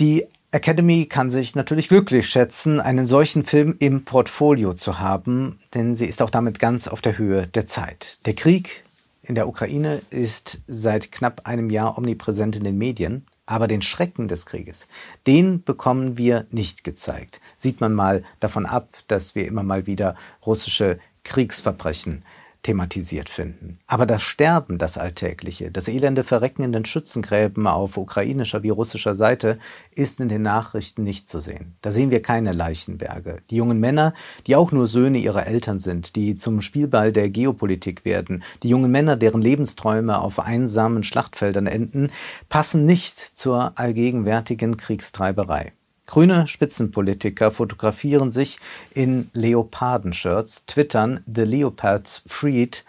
Die 0.00 0.26
Academy 0.50 1.06
kann 1.06 1.30
sich 1.30 1.54
natürlich 1.54 1.88
glücklich 1.88 2.28
schätzen, 2.28 2.80
einen 2.80 3.06
solchen 3.06 3.44
Film 3.44 3.76
im 3.80 4.04
Portfolio 4.04 4.72
zu 4.72 4.98
haben, 4.98 5.58
denn 5.74 5.94
sie 5.94 6.06
ist 6.06 6.22
auch 6.22 6.30
damit 6.30 6.58
ganz 6.58 6.88
auf 6.88 7.02
der 7.02 7.18
Höhe 7.18 7.46
der 7.46 7.66
Zeit. 7.66 8.18
Der 8.24 8.34
Krieg 8.34 8.84
in 9.22 9.34
der 9.34 9.46
Ukraine 9.46 10.00
ist 10.08 10.60
seit 10.66 11.12
knapp 11.12 11.42
einem 11.44 11.68
Jahr 11.68 11.98
omnipräsent 11.98 12.56
in 12.56 12.64
den 12.64 12.78
Medien. 12.78 13.26
Aber 13.50 13.66
den 13.66 13.80
Schrecken 13.80 14.28
des 14.28 14.44
Krieges, 14.44 14.88
den 15.26 15.62
bekommen 15.62 16.18
wir 16.18 16.44
nicht 16.50 16.84
gezeigt. 16.84 17.40
Sieht 17.56 17.80
man 17.80 17.94
mal 17.94 18.22
davon 18.40 18.66
ab, 18.66 18.90
dass 19.06 19.34
wir 19.34 19.46
immer 19.46 19.62
mal 19.62 19.86
wieder 19.86 20.16
russische 20.44 20.98
Kriegsverbrechen 21.24 22.26
thematisiert 22.62 23.28
finden. 23.28 23.78
Aber 23.86 24.04
das 24.04 24.22
Sterben, 24.22 24.78
das 24.78 24.98
Alltägliche, 24.98 25.70
das 25.70 25.88
elende 25.88 26.24
Verrecken 26.24 26.62
in 26.62 26.72
den 26.72 26.84
Schützengräben 26.84 27.66
auf 27.66 27.96
ukrainischer 27.96 28.62
wie 28.62 28.70
russischer 28.70 29.14
Seite 29.14 29.58
ist 29.94 30.20
in 30.20 30.28
den 30.28 30.42
Nachrichten 30.42 31.02
nicht 31.02 31.28
zu 31.28 31.40
sehen. 31.40 31.76
Da 31.82 31.90
sehen 31.90 32.10
wir 32.10 32.20
keine 32.20 32.52
Leichenberge. 32.52 33.38
Die 33.50 33.56
jungen 33.56 33.80
Männer, 33.80 34.12
die 34.46 34.56
auch 34.56 34.72
nur 34.72 34.86
Söhne 34.86 35.18
ihrer 35.18 35.46
Eltern 35.46 35.78
sind, 35.78 36.16
die 36.16 36.36
zum 36.36 36.60
Spielball 36.60 37.12
der 37.12 37.30
Geopolitik 37.30 38.04
werden, 38.04 38.42
die 38.62 38.68
jungen 38.68 38.90
Männer, 38.90 39.16
deren 39.16 39.40
Lebensträume 39.40 40.20
auf 40.20 40.40
einsamen 40.40 41.04
Schlachtfeldern 41.04 41.66
enden, 41.66 42.10
passen 42.48 42.84
nicht 42.84 43.18
zur 43.18 43.72
allgegenwärtigen 43.78 44.76
Kriegstreiberei. 44.76 45.72
Grüne 46.08 46.46
Spitzenpolitiker 46.46 47.50
fotografieren 47.50 48.30
sich 48.30 48.58
in 48.94 49.28
Leopardenshirts, 49.34 50.64
twittern 50.64 51.20
The 51.26 51.42
Leopards 51.42 52.22
Freed 52.26 52.86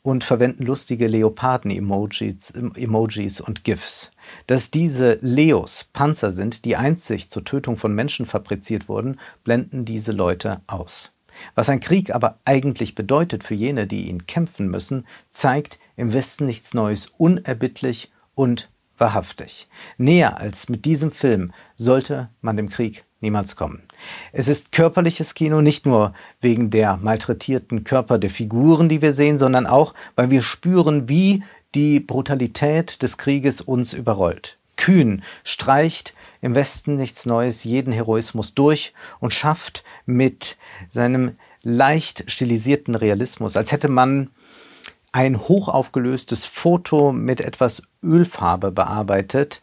und 0.00 0.24
verwenden 0.24 0.64
lustige 0.64 1.06
Leoparden-Emojis 1.06 2.50
Emojis 2.50 3.42
und 3.42 3.64
GIFs. 3.64 4.10
Dass 4.46 4.70
diese 4.70 5.18
Leos 5.20 5.86
Panzer 5.92 6.32
sind, 6.32 6.64
die 6.64 6.76
einzig 6.76 7.28
zur 7.28 7.44
Tötung 7.44 7.76
von 7.76 7.94
Menschen 7.94 8.24
fabriziert 8.24 8.88
wurden, 8.88 9.20
blenden 9.44 9.84
diese 9.84 10.12
Leute 10.12 10.62
aus. 10.66 11.12
Was 11.54 11.68
ein 11.68 11.80
Krieg 11.80 12.14
aber 12.14 12.38
eigentlich 12.46 12.94
bedeutet 12.94 13.44
für 13.44 13.54
jene, 13.54 13.86
die 13.86 14.08
ihn 14.08 14.26
kämpfen 14.26 14.70
müssen, 14.70 15.06
zeigt 15.30 15.78
im 15.96 16.14
Westen 16.14 16.46
nichts 16.46 16.72
Neues 16.72 17.12
unerbittlich 17.18 18.10
und 18.34 18.71
wahrhaftig. 18.98 19.68
Näher 19.98 20.38
als 20.38 20.68
mit 20.68 20.84
diesem 20.84 21.10
Film 21.10 21.52
sollte 21.76 22.28
man 22.40 22.56
dem 22.56 22.68
Krieg 22.68 23.04
niemals 23.20 23.56
kommen. 23.56 23.82
Es 24.32 24.48
ist 24.48 24.72
körperliches 24.72 25.34
Kino 25.34 25.60
nicht 25.60 25.86
nur 25.86 26.12
wegen 26.40 26.70
der 26.70 26.96
malträtierten 26.96 27.84
Körper 27.84 28.18
der 28.18 28.30
Figuren, 28.30 28.88
die 28.88 29.00
wir 29.00 29.12
sehen, 29.12 29.38
sondern 29.38 29.66
auch, 29.66 29.94
weil 30.16 30.30
wir 30.30 30.42
spüren, 30.42 31.08
wie 31.08 31.42
die 31.74 32.00
Brutalität 32.00 33.02
des 33.02 33.16
Krieges 33.16 33.60
uns 33.60 33.92
überrollt. 33.94 34.58
Kühn 34.76 35.22
streicht 35.44 36.14
im 36.40 36.54
Westen 36.54 36.96
nichts 36.96 37.24
Neues 37.24 37.62
jeden 37.64 37.92
Heroismus 37.92 38.54
durch 38.54 38.92
und 39.20 39.32
schafft 39.32 39.84
mit 40.06 40.56
seinem 40.90 41.36
leicht 41.62 42.24
stilisierten 42.30 42.96
Realismus, 42.96 43.56
als 43.56 43.70
hätte 43.70 43.88
man 43.88 44.30
ein 45.12 45.38
hochaufgelöstes 45.38 46.46
Foto 46.46 47.12
mit 47.12 47.40
etwas 47.40 47.82
Ölfarbe 48.02 48.72
bearbeitet, 48.72 49.60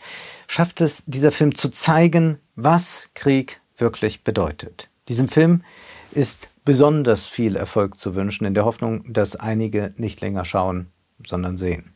schafft 0.48 0.82
es 0.82 1.04
dieser 1.08 1.32
Film 1.32 1.56
zu 1.56 1.70
zeigen, 1.70 2.38
was 2.56 3.10
Krieg 3.16 3.60
wirklich 3.78 4.24
bedeutet. 4.24 4.90
Diesem 5.08 5.28
Film 5.28 5.64
ist 6.12 6.50
besonders 6.66 7.26
viel 7.26 7.56
Erfolg 7.56 7.98
zu 7.98 8.14
wünschen, 8.14 8.46
in 8.46 8.54
der 8.54 8.66
Hoffnung, 8.66 9.04
dass 9.12 9.36
einige 9.36 9.94
nicht 9.98 10.22
länger 10.22 10.46
schauen, 10.46 10.92
sondern 11.26 11.58
sehen. 11.58 11.94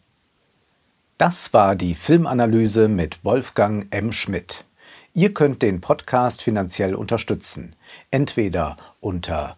Das 1.20 1.54
war 1.54 1.76
die 1.76 1.94
Filmanalyse 1.94 2.88
mit 2.88 3.24
Wolfgang 3.24 3.86
M. 3.92 4.12
Schmidt. 4.12 4.66
Ihr 5.13 5.32
könnt 5.34 5.62
den 5.62 5.80
Podcast 5.80 6.42
finanziell 6.42 6.96
unterstützen, 6.96 7.76
entweder 8.10 8.78
unter 9.00 9.58